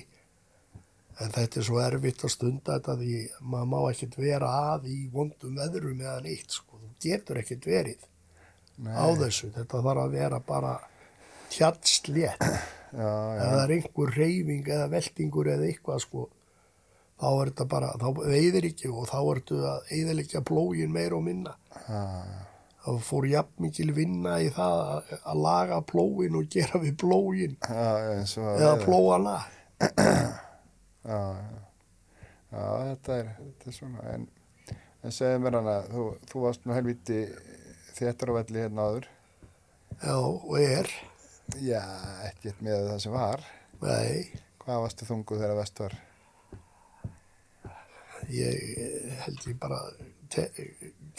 En 1.21 1.31
þetta 1.35 1.59
er 1.61 1.67
svo 1.67 1.79
erfitt 1.83 2.23
að 2.25 2.33
stunda 2.33 2.77
þetta 2.77 2.95
því 2.99 3.17
maður 3.53 3.69
má 3.71 3.79
ekkert 3.91 4.17
vera 4.19 4.49
að 4.73 4.87
í 4.91 4.97
vondum 5.13 5.55
veðrum 5.59 6.01
eða 6.01 6.19
neitt 6.25 6.55
sko. 6.57 6.79
Þú 6.81 6.91
getur 7.05 7.39
ekkert 7.41 7.67
verið 7.69 8.05
Nei. 8.81 8.93
á 8.95 9.05
þessu. 9.21 9.51
Þetta 9.55 9.83
þarf 9.85 10.03
að 10.05 10.15
vera 10.17 10.39
bara 10.47 10.75
tjallslétt. 11.53 12.45
Já, 12.91 13.07
já. 13.07 13.39
Ef 13.39 13.51
það 13.51 13.63
er 13.63 13.73
einhver 13.77 14.13
reyfing 14.17 14.69
eða 14.75 14.87
veltingur 14.91 15.49
eða 15.53 15.67
eitthvað 15.69 16.01
sko, 16.03 16.25
þá 17.21 17.27
er 17.31 17.51
þetta 17.51 17.67
bara, 17.71 17.91
þá 18.01 18.07
veiðir 18.19 18.67
ekki 18.67 18.91
og 18.91 19.05
þá 19.07 19.19
ertu 19.21 19.59
að 19.69 19.93
eðilegja 19.95 20.41
plógin 20.47 20.91
meira 20.95 21.15
og 21.15 21.23
minna. 21.23 21.53
Já, 21.85 22.01
Það 22.81 22.99
fór 23.05 23.27
jafn 23.29 23.61
mikil 23.61 23.91
vinna 23.93 24.39
í 24.41 24.47
það 24.55 24.77
að, 25.19 25.33
laga 25.37 25.81
plógin 25.85 26.37
og 26.39 26.47
gera 26.53 26.79
við 26.81 26.95
plógin 27.03 27.57
já, 27.61 27.91
eða 28.25 28.71
plóana. 28.85 29.35
Já, 31.01 31.17
já. 31.17 31.61
Þetta 32.51 33.15
er, 33.17 33.29
þetta 33.39 33.69
er 33.71 33.73
svona, 33.73 34.03
en, 34.13 34.25
en 35.01 35.13
segðu 35.15 35.39
mér 35.41 35.55
hana, 35.57 35.73
þú, 35.89 36.03
þú 36.29 36.43
varst 36.43 36.67
nú 36.69 36.75
helviti 36.75 37.17
þéttur 37.97 38.29
á 38.29 38.37
velli 38.37 38.61
hérna 38.61 38.85
áður. 38.85 39.07
Já, 40.03 40.13
og 40.21 40.53
er, 40.61 40.91
Já, 41.61 41.81
ekkert 42.29 42.61
með 42.63 42.85
það 42.91 43.01
sem 43.03 43.15
var. 43.17 43.41
nei, 43.81 44.41
Hvað 44.61 44.83
varstu 44.85 45.07
þungu 45.09 45.39
þegar 45.41 45.57
vest 45.57 45.81
var? 45.81 45.97
ég 48.31 48.61
eh, 48.77 49.15
held 49.25 49.47
ég 49.49 49.57
bara 49.59 49.79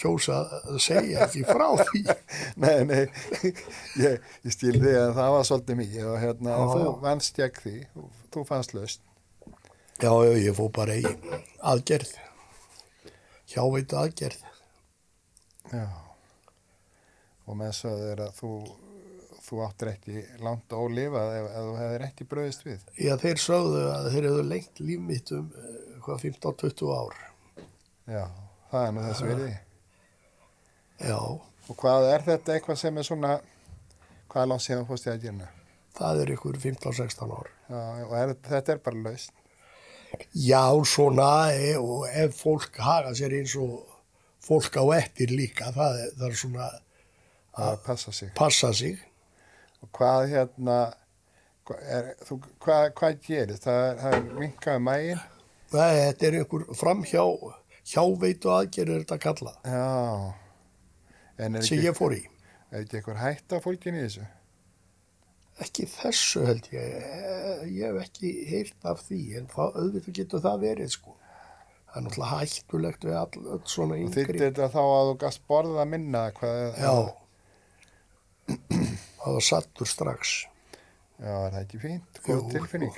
kjósa 0.01 0.39
að 0.63 0.79
segja 0.83 1.27
ekki 1.27 1.45
frá 1.47 1.67
því. 1.81 2.03
nei, 2.65 2.83
nei, 2.89 3.03
ég, 4.05 4.21
ég 4.45 4.55
skil 4.55 4.75
því 4.79 4.93
að 4.99 5.15
það 5.19 5.33
var 5.37 5.49
svolítið 5.49 5.81
mikið 5.83 6.11
og 6.11 6.21
hérna, 6.23 6.59
Já, 6.59 6.67
þú 6.73 6.93
vannst 7.03 7.41
gegn 7.41 7.63
því, 7.65 7.75
þú, 8.35 8.45
fannst 8.49 8.77
laust. 8.77 9.03
Já, 10.03 10.11
já, 10.11 10.33
ég 10.43 10.57
fór 10.59 10.71
bara 10.75 10.97
í 10.99 11.05
aðgerð, 11.73 12.15
hjáveitu 13.53 13.99
aðgerð. 14.01 14.47
Já. 15.73 15.85
Og 17.47 17.59
með 17.59 17.83
er 17.93 18.23
að 18.23 18.39
þú, 18.39 18.53
þú 19.43 19.61
áttir 19.67 19.93
ekki 19.93 20.23
langt 20.43 20.73
að 20.73 20.87
ólifað 20.87 21.35
ef, 21.37 21.49
ef 21.51 21.67
þú 21.67 21.75
hefðir 21.81 22.07
ekki 22.07 22.27
bröðist 22.31 22.65
við. 22.67 22.87
Já, 22.97 23.13
þeir 23.21 23.43
sögðu 23.43 23.83
að 23.91 24.09
þeir 24.15 24.29
hefðu 24.29 24.47
lengt 24.49 24.83
líf 24.83 25.05
mitt 25.11 25.33
um 25.37 25.51
eh, 25.59 25.83
hvað 26.07 26.25
15-20 26.29 26.95
ár. 26.97 27.21
Já, 28.11 28.25
það 28.71 28.87
er 28.87 28.97
nú 28.97 29.05
þessu 29.07 29.29
virði. 29.31 29.53
Já, 31.03 31.19
Og 31.71 31.77
hvað 31.79 32.09
er 32.11 32.25
þetta 32.27 32.57
eitthvað 32.57 32.79
sem 32.81 32.97
er 32.99 33.07
svona, 33.07 33.37
hvað 34.33 34.43
er 34.43 34.49
langt 34.51 34.65
síðan 34.65 34.87
fórst 34.89 35.07
ég 35.09 35.15
að 35.17 35.27
gera? 35.29 35.51
það 35.97 36.23
er 36.23 36.31
ykkur 36.35 36.57
15-16 36.57 37.33
ár. 37.37 37.49
Já, 37.69 37.81
og 38.07 38.13
er, 38.17 38.35
þetta 38.49 38.73
er 38.75 38.79
bara 38.85 39.03
laust. 39.05 39.33
Já, 40.37 40.65
svona, 40.89 41.29
e, 41.53 41.75
og 41.81 42.07
ef 42.09 42.41
fólk 42.41 42.81
haga 42.81 43.13
sér 43.17 43.37
eins 43.39 43.55
og 43.61 43.87
fólk 44.43 44.77
á 44.81 44.85
eftir 44.99 45.33
líka, 45.33 45.71
það 45.73 46.01
það 46.19 46.27
er 46.29 46.39
svona 46.41 46.69
að 47.53 47.79
passa 47.87 48.13
sig. 48.13 48.33
passa 48.37 48.73
sig. 48.73 49.01
Og 49.85 49.91
hvað 49.97 50.27
hérna, 50.33 50.79
er, 51.81 52.13
þú, 52.27 52.41
hvað, 52.65 52.87
hvað 52.99 53.19
gerist? 53.27 53.65
Það 53.69 53.87
er, 53.89 53.99
það 54.03 54.17
er 54.19 54.29
vinkaði 54.41 54.85
mægin. 54.89 55.25
Það, 55.73 55.97
þetta 56.03 56.29
er 56.29 56.39
einhver 56.41 56.65
framhjá, 56.77 57.25
hjáveitu 57.93 58.53
aðgerð 58.53 58.97
er 58.97 59.05
þetta 59.05 59.21
kallað, 59.29 59.61
Já. 59.65 60.33
Er 61.39 61.49
sem 61.49 61.79
ekki, 61.79 61.81
ég 61.87 61.97
fór 61.97 62.15
í. 62.17 62.23
er 62.73 62.83
ekki 62.85 62.99
eitthvað 63.01 63.21
hætta 63.23 63.61
fólkin 63.65 63.97
í 63.99 64.03
þessu? 64.07 64.27
Ekki 65.63 65.87
þessu 65.87 66.45
held 66.49 66.69
ég, 66.73 66.95
Eh, 67.03 67.65
ég 67.69 67.83
hef 67.93 67.99
ekki 68.07 68.31
heyrt 68.49 68.87
af 68.89 69.03
því, 69.09 69.19
en 69.39 69.47
það, 69.53 69.75
auðvitað 69.83 70.17
getur 70.19 70.41
það 70.45 70.63
verið 70.67 70.91
sko. 70.95 71.17
Það 71.93 71.97
er 72.01 72.07
náttúrulega 72.07 72.39
hættulegt 72.41 73.05
við 73.05 73.17
all, 73.21 73.43
öll 73.57 73.63
svona 73.69 73.95
Og 73.95 74.01
yngri. 74.07 74.23
þýtti 74.25 74.41
þetta 74.47 74.69
þá 74.73 74.81
að 74.83 75.09
þú 75.11 75.17
gast 75.21 75.43
borða 75.49 75.85
minna 75.89 76.23
hvað 76.33 76.79
Já, 76.81 76.95
það 79.23 79.33
var 79.37 79.45
sattur 79.49 79.87
strax. 79.93 80.33
Já, 81.21 81.35
er 81.47 81.51
það 81.53 81.61
ekki 81.67 81.79
fínt? 81.83 82.23
Góð 82.27 82.47
tilfinning? 82.57 82.97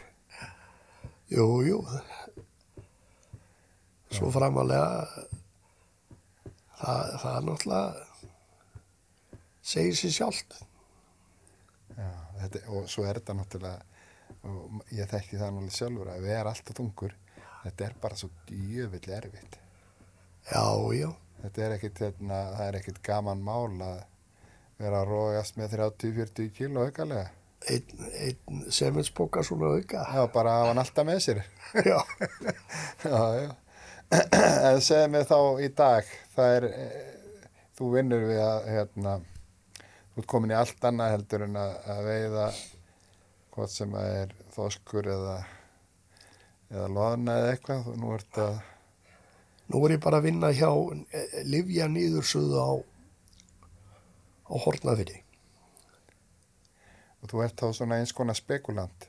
Jú, 1.35 1.49
jú. 1.67 1.81
Svo 4.15 4.31
framalega, 4.31 5.09
það, 6.79 7.15
það 7.23 7.37
er 7.39 7.47
náttúrulega, 7.49 8.05
segir 9.65 9.97
sér 9.99 10.15
sjálft. 10.19 10.57
Já, 11.95 12.09
þetta, 12.43 12.63
og 12.75 12.89
svo 12.91 13.05
er 13.09 13.21
þetta 13.21 13.37
náttúrulega, 13.39 14.01
og 14.45 14.81
ég 14.93 15.11
þekki 15.11 15.41
það 15.41 15.53
náttúrulega 15.57 15.79
sjálfur 15.79 16.15
að 16.15 16.25
vera 16.29 16.55
alltaf 16.55 16.79
þungur, 16.81 17.15
þetta 17.65 17.87
er 17.89 17.99
bara 18.03 18.19
svo 18.21 18.31
djöfill 18.49 19.15
erfitt. 19.19 19.61
Já, 20.51 20.65
já, 20.93 21.11
Þetta 21.45 21.61
er 21.61 21.73
ekkit, 21.75 21.99
hérna, 22.01 22.37
það 22.57 22.67
er 22.67 22.77
ekkit 22.79 22.99
gaman 23.05 23.41
mál 23.45 23.73
að 23.85 23.99
vera 24.81 25.03
að 25.03 25.11
rógast 25.11 25.59
með 25.61 25.75
30-40 25.75 26.53
kíló 26.57 26.87
aukalega. 26.87 27.27
einn 27.69 28.07
ein 28.21 28.63
semensboka 28.73 29.43
svona 29.45 29.75
auka. 29.77 30.05
Já, 30.09 30.25
bara 30.33 30.55
hafa 30.59 30.71
hann 30.71 30.81
alltaf 30.81 31.07
með 31.09 31.21
sér. 31.27 31.43
Já, 31.91 31.99
Já, 33.05 33.21
já. 33.43 33.53
En 34.71 34.81
segðu 34.85 35.11
mig 35.13 35.27
þá 35.29 35.39
í 35.65 35.69
dag, 35.77 36.11
það 36.37 36.57
er, 36.57 36.67
eh, 36.71 37.39
þú 37.77 37.91
vinnur 37.97 38.27
við 38.29 38.41
að, 38.45 38.69
hérna, 38.73 39.15
ert 40.23 40.31
komin 40.31 40.53
í 40.55 40.59
allt 40.59 40.87
annað 40.87 41.15
heldur 41.17 41.45
en 41.49 41.59
að, 41.59 41.75
að 41.95 42.05
veiða 42.09 42.47
hvort 43.55 43.73
sem 43.75 43.95
það 43.95 44.13
er 44.21 44.37
þoskur 44.55 45.11
eða, 45.15 45.35
eða 46.71 46.87
loðna 46.99 47.37
eða 47.41 47.51
eitthvað, 47.55 47.83
þú 47.89 47.97
nú 48.03 48.15
ert 48.15 48.41
að, 48.45 48.55
nú 49.73 49.83
er 49.87 49.97
ég 49.97 50.05
bara 50.07 50.21
að 50.21 50.29
vinna 50.29 50.53
hjá 50.55 50.71
Livja 51.51 51.89
nýðursuðu 51.91 52.63
á, 52.63 52.73
á 54.51 54.55
Hortnafyrði. 54.67 55.21
og 57.25 57.31
þú 57.33 57.43
ert 57.47 57.57
þá 57.57 57.69
svona 57.73 57.99
eins 58.03 58.13
konar 58.13 58.37
spekulant. 58.37 59.07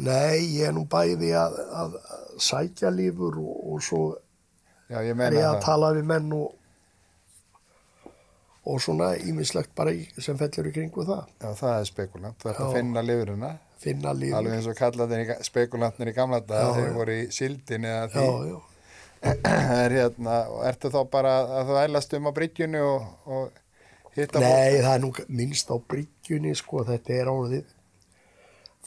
Nei, 0.00 0.58
ég 0.60 0.68
er 0.68 0.74
nú 0.76 0.84
bæði 0.88 1.32
að, 1.34 1.56
að, 1.74 1.94
að 2.14 2.26
sækja 2.44 2.90
lífur 2.94 3.38
og, 3.40 3.54
og 3.72 3.80
svo 3.82 4.02
Já, 4.90 5.00
er 5.00 5.36
ég 5.38 5.46
að 5.46 5.56
það. 5.56 5.64
tala 5.64 5.90
við 5.96 6.06
menn 6.10 6.32
og, 6.36 6.52
og 8.66 8.80
svona 8.84 9.14
ímislegt 9.16 9.70
bara 9.74 9.92
sem 10.20 10.36
fellur 10.38 10.68
í 10.68 10.72
kringu 10.74 11.04
það. 11.08 11.22
Já, 11.40 11.50
það 11.56 11.76
er 11.80 11.84
spekulant. 11.88 12.38
Þú 12.42 12.50
ert 12.50 12.58
að 12.60 12.66
Já. 12.68 12.74
finna 12.76 13.02
lifurina, 13.02 13.52
Finna 13.80 14.12
lífur. 14.12 14.36
alveg 14.36 14.52
eins 14.58 14.66
og 14.68 14.76
ga- 15.30 15.42
spekulantnir 15.42 16.08
í 16.08 16.14
gamla 16.14 16.40
dag, 16.40 16.66
Já, 16.66 16.74
þeir 16.76 16.88
já. 16.90 16.94
voru 16.98 17.12
í 17.16 17.30
sildin 17.32 17.84
eða 17.84 18.10
Já, 18.10 18.20
því. 18.20 18.50
já. 18.50 18.60
er 19.84 19.90
hérna, 19.90 20.36
og 20.48 20.64
ertu 20.64 20.90
þá 20.92 21.00
bara 21.10 21.32
að 21.60 21.66
þú 21.70 21.78
ælast 21.84 22.14
um 22.16 22.28
á 22.28 22.32
bryggjunni 22.36 22.80
og, 22.80 23.06
og 23.26 23.50
hitta 24.16 24.40
Nei, 24.40 24.80
það 24.80 24.94
er 24.94 25.00
nú 25.04 25.10
minnst 25.28 25.68
á 25.72 25.76
bryggjunni, 25.80 26.54
sko, 26.56 26.84
þetta 26.84 27.12
er 27.16 27.28
orðið. 27.32 27.64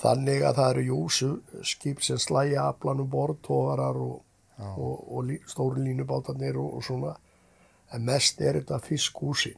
Þannig 0.04 0.42
að 0.44 0.56
það 0.58 0.70
eru 0.74 0.84
júsu 0.88 1.30
skip 1.70 2.02
sem 2.02 2.18
slæja 2.18 2.64
aflanum 2.72 3.10
borð, 3.10 3.38
tógarar 3.46 3.98
og, 4.02 4.22
og, 4.58 4.96
og 5.18 5.34
stóru 5.50 5.82
línubátarnir 5.86 6.58
og, 6.58 6.80
svona. 6.86 7.16
En 7.94 8.06
mest 8.06 8.42
er 8.42 8.58
þetta 8.62 8.80
fiskhúsin. 8.82 9.58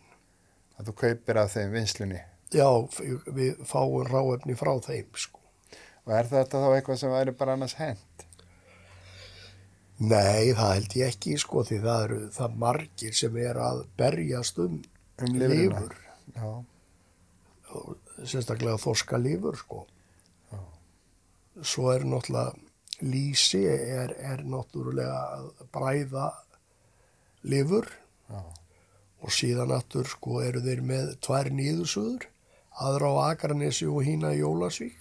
Að 0.80 0.90
þú 0.90 0.96
kaupir 1.02 1.40
af 1.42 1.54
þeim 1.56 1.76
vinslunni. 1.76 2.22
Já, 2.56 2.68
við 3.36 3.64
fáum 3.68 4.06
ráefni 4.08 4.56
frá 4.60 4.74
þeim, 4.86 5.10
sko. 5.20 5.42
Og 6.06 6.14
er 6.14 6.30
þetta 6.30 6.62
þá 6.62 6.68
eitthvað 6.76 7.02
sem 7.02 7.14
væri 7.16 7.34
bara 7.36 7.56
annars 7.58 7.78
hent? 7.80 8.26
Nei, 9.96 10.52
það 10.52 10.74
held 10.74 10.96
ég 11.00 11.14
ekki 11.14 11.38
sko 11.40 11.64
því 11.64 11.78
það 11.86 12.02
eru 12.06 12.20
það 12.36 12.56
margir 12.62 13.16
sem 13.16 13.38
er 13.40 13.60
að 13.64 13.86
berjast 13.98 14.60
um, 14.60 14.82
Um 15.24 15.38
lifur, 15.40 15.94
Já, 16.36 16.50
sérstaklega 18.28 18.76
þorska 18.84 19.16
lifur 19.16 19.56
sko. 19.56 19.86
Svo 21.64 21.94
er 21.94 22.04
náttúrulega 22.04 22.52
lýsi 23.08 23.62
er, 23.72 24.12
er 24.20 24.44
náttúrulega 24.44 25.22
að 25.38 25.48
bræða 25.72 26.26
lifur 27.48 27.88
já, 28.28 28.42
og 29.26 29.34
síðan 29.34 29.74
aftur 29.74 30.06
sko 30.06 30.40
eru 30.46 30.62
þeir 30.62 30.84
með 30.86 31.16
tvær 31.26 31.50
nýðusöður, 31.58 32.28
aðra 32.86 33.10
á 33.10 33.16
Akranesi 33.32 33.88
og 33.90 34.04
hína 34.06 34.36
í 34.36 34.44
Jólasvík. 34.44 35.00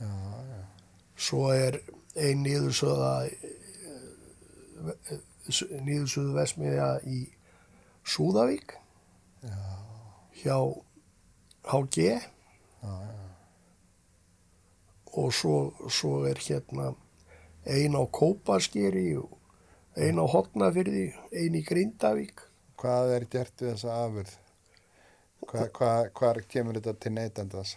já, 0.00 0.10
já. 0.50 0.62
Svo 1.14 1.52
er 1.54 1.78
ein 2.18 2.42
nýðusöða 2.42 3.12
nýðusöðu 5.86 6.34
vesmiðja 6.34 6.88
í 7.06 7.20
Súðavík 8.04 8.74
hjá 10.42 10.58
HG 11.64 11.96
já, 12.04 12.18
já. 12.82 12.92
og 15.14 15.30
svo, 15.32 15.56
svo 15.88 16.24
er 16.28 16.40
hérna 16.42 16.90
ein 17.64 17.96
á 17.96 18.02
Kópaskeri 18.04 19.14
og 19.16 19.38
ein 19.96 20.18
á 20.18 20.26
Hotnafyrði, 20.26 21.14
ein 21.32 21.54
í 21.54 21.62
Grindavík. 21.64 22.42
Hvað 22.84 23.14
er 23.14 23.24
gert 23.32 23.62
við 23.62 23.70
þessa 23.72 23.94
afurð? 24.04 24.34
Hva, 25.44 25.64
hva, 25.76 25.92
hvar 26.18 26.40
kemur 26.48 26.76
þetta 26.76 26.94
til 27.00 27.12
neytandans? 27.16 27.74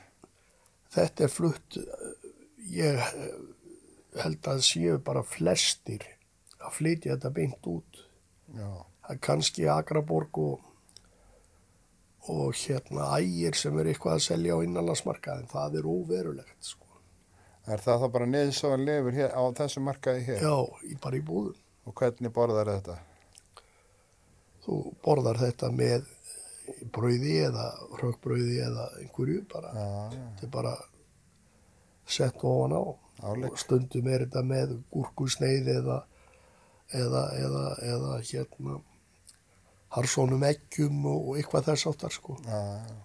Þetta 0.91 1.23
er 1.23 1.31
flutt, 1.31 1.77
ég 2.71 2.99
held 4.19 4.51
að 4.51 4.61
séu 4.67 4.99
bara 5.03 5.23
flestir 5.23 6.03
að 6.59 6.75
flytja 6.79 7.15
þetta 7.15 7.33
beint 7.37 7.71
út. 7.71 8.03
Já, 8.55 8.69
Það 9.07 9.13
er 9.15 9.19
kannski 9.23 9.67
Akraborg 9.71 10.37
og, 10.43 10.63
og 12.27 12.57
hérna 12.59 13.05
ægir 13.15 13.55
sem 13.55 13.77
er 13.79 13.93
eitthvað 13.93 14.17
að 14.17 14.25
selja 14.25 14.57
á 14.59 14.63
innanlandsmarkaðin. 14.65 15.47
Það 15.47 15.77
er 15.79 15.87
óverulegt, 15.87 16.57
sko. 16.59 16.99
er 17.71 17.83
það 17.83 18.03
þá 18.03 18.07
bara 18.17 18.27
niðursóðan 18.33 18.83
lifur 18.89 19.15
hér, 19.21 19.31
á 19.31 19.43
þessu 19.61 19.83
markaði 19.85 20.25
hér? 20.27 20.43
Já, 20.43 20.97
bara 21.05 21.19
í 21.21 21.23
búðum. 21.23 21.55
Og 21.87 21.95
hvernig 21.95 22.35
borðar 22.35 22.73
þetta? 22.73 22.97
Þú 24.67 24.77
borðar 25.05 25.39
þetta 25.39 25.71
með 25.71 26.05
brauði 26.91 27.37
eða 27.47 27.65
rökbrauði 28.01 28.59
eða 28.65 28.87
einhverju 29.01 29.45
bara. 29.53 29.71
Þetta 30.11 30.47
er 30.49 30.53
bara 30.53 30.75
sett 32.07 32.43
ofan 32.43 32.75
á. 32.75 32.83
Álegg. 33.23 33.55
Og 33.55 33.61
stundum 33.61 34.11
er 34.11 34.27
þetta 34.27 34.43
með 34.45 34.75
gúrkusneið 34.93 35.71
eða, 35.79 36.01
eða, 36.93 37.23
eða, 37.39 37.63
eða 37.87 38.11
hérna 38.27 38.77
harsónum 39.95 40.43
eggjum 40.45 41.05
og 41.09 41.31
eitthvað 41.39 41.71
þess 41.71 41.89
áttar 41.89 42.13
sko. 42.13 42.37
já, 42.45 42.59
já. 42.83 42.97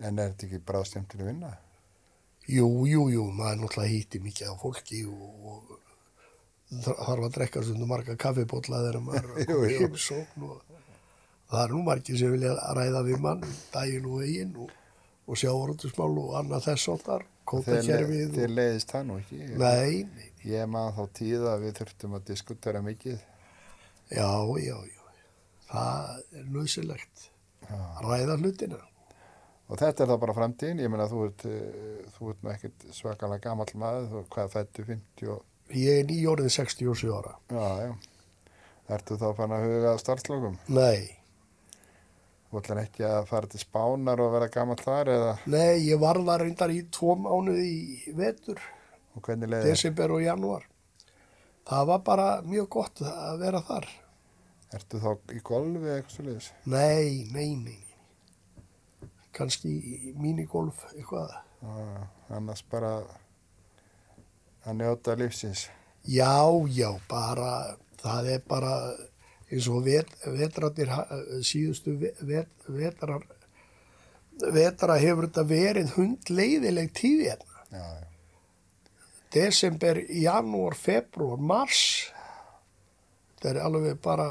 En 0.00 0.18
er 0.18 0.30
þetta 0.30 0.46
ekki 0.46 0.62
bara 0.64 0.86
skemmtileg 0.88 1.28
vinna? 1.28 1.50
Jú, 2.48 2.68
jú, 2.88 3.02
jú, 3.12 3.26
maður 3.36 3.58
náttúrulega 3.60 3.92
hýtti 3.92 4.20
mikið 4.24 4.48
af 4.48 4.62
fólki 4.62 5.02
og, 5.06 5.50
og 5.50 5.74
þarf 6.70 7.24
að 7.26 7.32
drekka 7.36 7.62
stundum 7.66 7.90
marga 7.90 8.16
kaffibólla 8.20 8.82
þegar 8.86 9.00
maður 9.06 9.30
er 9.30 9.32
að 9.34 9.50
jú. 9.74 9.80
heimsókn 9.80 10.46
og 10.48 10.60
það 11.50 11.64
er 11.64 11.74
nú 11.74 11.82
margir 11.86 12.20
sem 12.20 12.34
vilja 12.36 12.54
ræða 12.78 13.04
við 13.08 13.22
mann 13.24 13.44
daginn 13.74 14.06
og 14.10 14.20
veginn 14.22 14.56
og, 14.62 14.74
og 15.26 15.40
sjávarútusmál 15.40 16.12
og 16.22 16.36
annað 16.38 16.68
þess 16.68 16.92
áttar, 16.94 17.26
kóta 17.48 17.80
Þér, 17.80 17.88
kerfið 17.88 18.36
þér 18.38 18.46
og... 18.52 18.56
leiðist 18.60 18.94
það 18.94 19.08
nú 19.08 19.18
ekki? 19.22 19.40
Nei, 19.58 20.28
Ég 20.46 20.68
maður 20.72 20.94
þá 20.96 21.16
tíð 21.18 21.42
að 21.50 21.64
við 21.66 21.74
þurftum 21.80 22.14
að 22.16 22.28
diskutera 22.30 22.80
mikið. 22.84 23.18
já, 24.08 24.30
já, 24.64 24.76
já, 24.88 25.02
það 25.68 26.22
er 26.38 26.46
nöðsilegt 26.54 27.26
að 27.68 28.00
ræða 28.06 28.36
hlutina. 28.40 28.78
Og 29.70 29.78
þetta 29.78 30.02
er 30.02 30.08
þá 30.10 30.16
bara 30.22 30.34
framtíðin, 30.34 30.80
ég 30.82 30.90
meina 30.90 31.06
þú 31.10 31.20
ert, 31.28 31.44
eh, 31.46 32.06
þú 32.16 32.30
ert 32.32 32.40
nú 32.42 32.50
ekkert 32.50 32.86
svakalega 32.96 33.44
gamall 33.44 33.74
maður, 33.78 34.08
þú 34.10 34.22
hvað 34.34 34.54
fættu 34.56 34.86
50 34.88 35.30
og, 35.34 35.44
Ég 35.76 36.00
er 36.00 36.06
nýjórið 36.08 36.48
67 36.50 37.12
ára. 37.14 37.36
já, 37.50 37.66
já. 37.86 37.94
Ertu 38.90 39.14
þá 39.20 39.28
fann 39.38 39.52
að 39.54 39.64
huga 39.68 39.90
að 39.94 40.00
starfslókum? 40.02 40.56
Nei, 40.74 41.16
Þú 42.50 42.58
ætlar 42.58 42.78
ekki 42.82 43.04
að 43.06 43.28
fara 43.30 43.46
til 43.46 43.60
spánar 43.62 44.18
og 44.24 44.32
vera 44.34 44.48
gamall 44.50 44.80
þar 44.82 45.06
eða, 45.12 45.34
nei, 45.46 45.76
ég 45.86 46.00
var 46.02 46.18
það 46.18 46.40
reyndar 46.42 46.72
í 46.74 46.80
tvo 46.90 47.12
mánuði 47.14 47.66
í 47.70 48.14
vetur. 48.18 48.58
og 49.14 49.22
hvernig 49.22 49.46
leiðir? 49.52 49.68
desember 49.70 50.10
og 50.16 50.22
januar. 50.24 50.64
Það 51.70 51.86
var 51.92 52.00
bara 52.08 52.26
mjög 52.42 52.66
gott 52.74 53.02
að 53.06 53.38
vera 53.44 53.60
þar. 53.68 53.86
Ertu 54.74 54.98
þá 54.98 55.10
í 55.30 55.38
golfi 55.46 55.92
eitthvað 55.94 56.16
svo 56.16 56.24
leiðis? 56.26 56.50
Nei, 56.66 57.22
nei, 57.30 57.54
nei. 57.54 57.78
Kanski 59.30 59.70
í 59.70 60.12
minigolf 60.18 60.82
eitthvað. 60.90 61.30
Annars 62.34 62.64
bara 62.66 62.96
að 64.66 64.76
njóta 64.80 65.14
lífsins. 65.18 65.68
Já, 66.08 66.32
já, 66.72 66.90
bara, 67.08 67.76
það 68.02 68.28
er 68.34 68.42
bara 68.48 68.74
eins 69.50 69.66
og 69.68 69.82
vet, 69.84 70.08
vetrarnir, 70.26 70.88
ha- 70.94 71.08
síðustu 71.44 71.96
ve- 72.00 72.14
vet, 72.20 72.48
vetrar, 72.68 73.24
vetra 74.54 74.96
hefur 75.02 75.26
þetta 75.28 75.44
verið 75.50 75.94
hundleiðileg 75.96 76.92
tíð 76.96 77.24
hérna. 77.28 77.90
Desember, 79.30 80.00
janúar, 80.10 80.74
februar, 80.74 81.38
mars. 81.38 81.82
Það 83.40 83.50
er 83.54 83.60
alveg 83.64 84.00
bara 84.02 84.28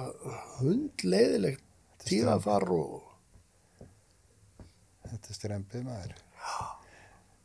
hundleiðileg 0.59 1.59
tíðafar 2.05 2.65
og 2.75 3.05
Þetta 5.09 5.32
er 5.32 5.34
strempið 5.39 5.86
maður. 5.88 6.11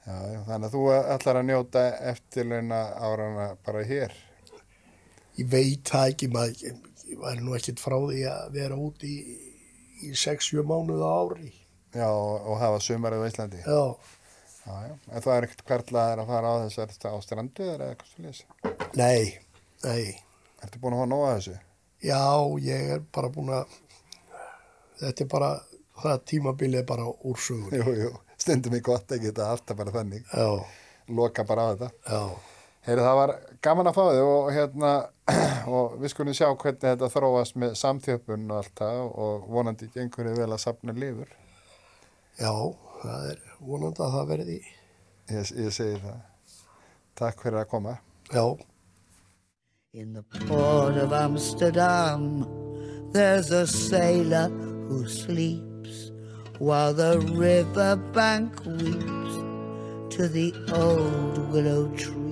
Já, 0.05 0.17
þannig 0.47 0.69
að 0.69 0.75
þú 0.75 0.83
ætlar 1.15 1.41
að 1.41 1.47
njóta 1.49 1.85
eftirleina 2.13 2.81
árana 3.01 3.47
bara 3.65 3.85
hér. 3.89 4.13
ég 5.39 5.49
veit 5.51 5.89
það 5.89 6.11
ekki, 6.13 6.29
maður, 6.35 6.75
ég 7.09 7.23
væri 7.23 7.45
nú 7.45 7.55
ekkert 7.57 7.81
frá 7.83 7.97
því 8.03 8.21
að 8.31 8.51
vera 8.59 8.77
út 8.79 9.07
í, 9.09 9.15
í 10.05 10.13
6-7 10.13 10.63
mánuða 10.69 11.09
ári. 11.23 11.49
Já, 11.95 12.09
og, 12.11 12.53
hafa 12.61 12.83
sumarið 12.83 13.25
á 13.25 13.29
Íslandi. 13.31 13.63
Já, 13.65 13.81
Já, 14.65 14.73
já. 14.89 14.95
En 15.13 15.21
það 15.21 15.35
er 15.35 15.45
ekkert 15.45 15.65
hverlaðir 15.69 16.21
að 16.23 16.31
fara 16.33 16.53
á 16.53 16.55
þessar 16.65 16.93
á 17.13 17.17
strandu 17.21 17.65
eða 17.69 17.89
eitthvað 17.93 18.13
svo 18.13 18.23
leiðis. 18.25 18.45
nei, 18.97 19.25
nei. 19.85 20.15
Ertu 20.65 20.81
búin 20.81 20.95
að 20.97 21.03
hafa 21.03 21.11
nóga 21.11 21.33
þessu? 21.35 21.57
Já, 22.05 22.23
ég 22.65 22.93
er 22.95 23.03
bara 23.13 23.29
búin 23.35 23.51
að, 23.53 23.75
þetta 25.03 25.25
er 25.27 25.29
bara, 25.35 25.51
það 26.01 26.23
tímabilið 26.33 26.81
er 26.81 26.87
bara 26.89 27.11
úr 27.13 27.43
sögunni. 27.45 27.83
Jú, 27.83 27.97
jú. 28.07 28.13
Stundum 28.45 28.75
í 28.77 28.83
gott 28.85 29.09
ekki 29.17 29.31
þetta 29.31 29.51
alltaf 29.55 29.79
bara 29.79 29.93
þannig. 29.95 30.27
Já, 30.29 30.49
Loka 31.17 31.45
bara 31.49 31.65
á 31.65 31.69
þetta. 31.73 31.89
Heyri, 32.85 33.01
það 33.01 33.17
var 33.17 33.31
gaman 33.65 33.89
að 33.89 33.97
fá 33.97 34.03
þig 34.11 34.23
og, 34.29 34.49
hérna, 34.53 34.91
og 35.73 35.95
við 36.03 36.13
skulum 36.13 36.37
sjá 36.37 36.51
hvernig 36.53 36.83
þetta 36.85 37.09
þróast 37.15 37.57
með 37.63 37.73
samþjöpun 37.81 38.45
og 38.53 38.59
allt 38.61 38.75
það 38.83 39.01
og 39.25 39.47
vonandi 39.57 39.89
gengur 39.95 40.29
þið 40.29 40.41
vel 40.43 40.51
að 40.53 40.61
sapna 40.67 40.93
lifur. 40.97 41.31
já, 42.37 42.53
það 43.05 43.29
er 43.31 43.41
vonandi 43.65 44.05
að 44.05 44.17
það 44.19 44.29
verði, 44.35 44.59
Ég, 45.33 45.53
ég 45.65 45.73
segi 45.73 45.97
það. 46.03 46.19
Takk 47.17 47.41
fyrir 47.47 47.63
að 47.63 47.69
koma. 47.73 47.97
já, 48.35 48.45
In 49.95 50.13
the 50.13 50.23
port 50.49 50.97
of 50.99 51.13
Amsterdam, 51.15 52.45
there's 53.15 53.51
a 53.53 53.65
sailor 53.67 54.49
who 54.89 55.07
sleeps 55.09 55.74
while 56.59 56.95
the 56.95 57.19
riverbank 57.33 58.65
weeps 58.65 60.15
to 60.15 60.29
the 60.29 60.55
old 60.73 61.53
willow 61.53 61.89
tree. 61.97 62.24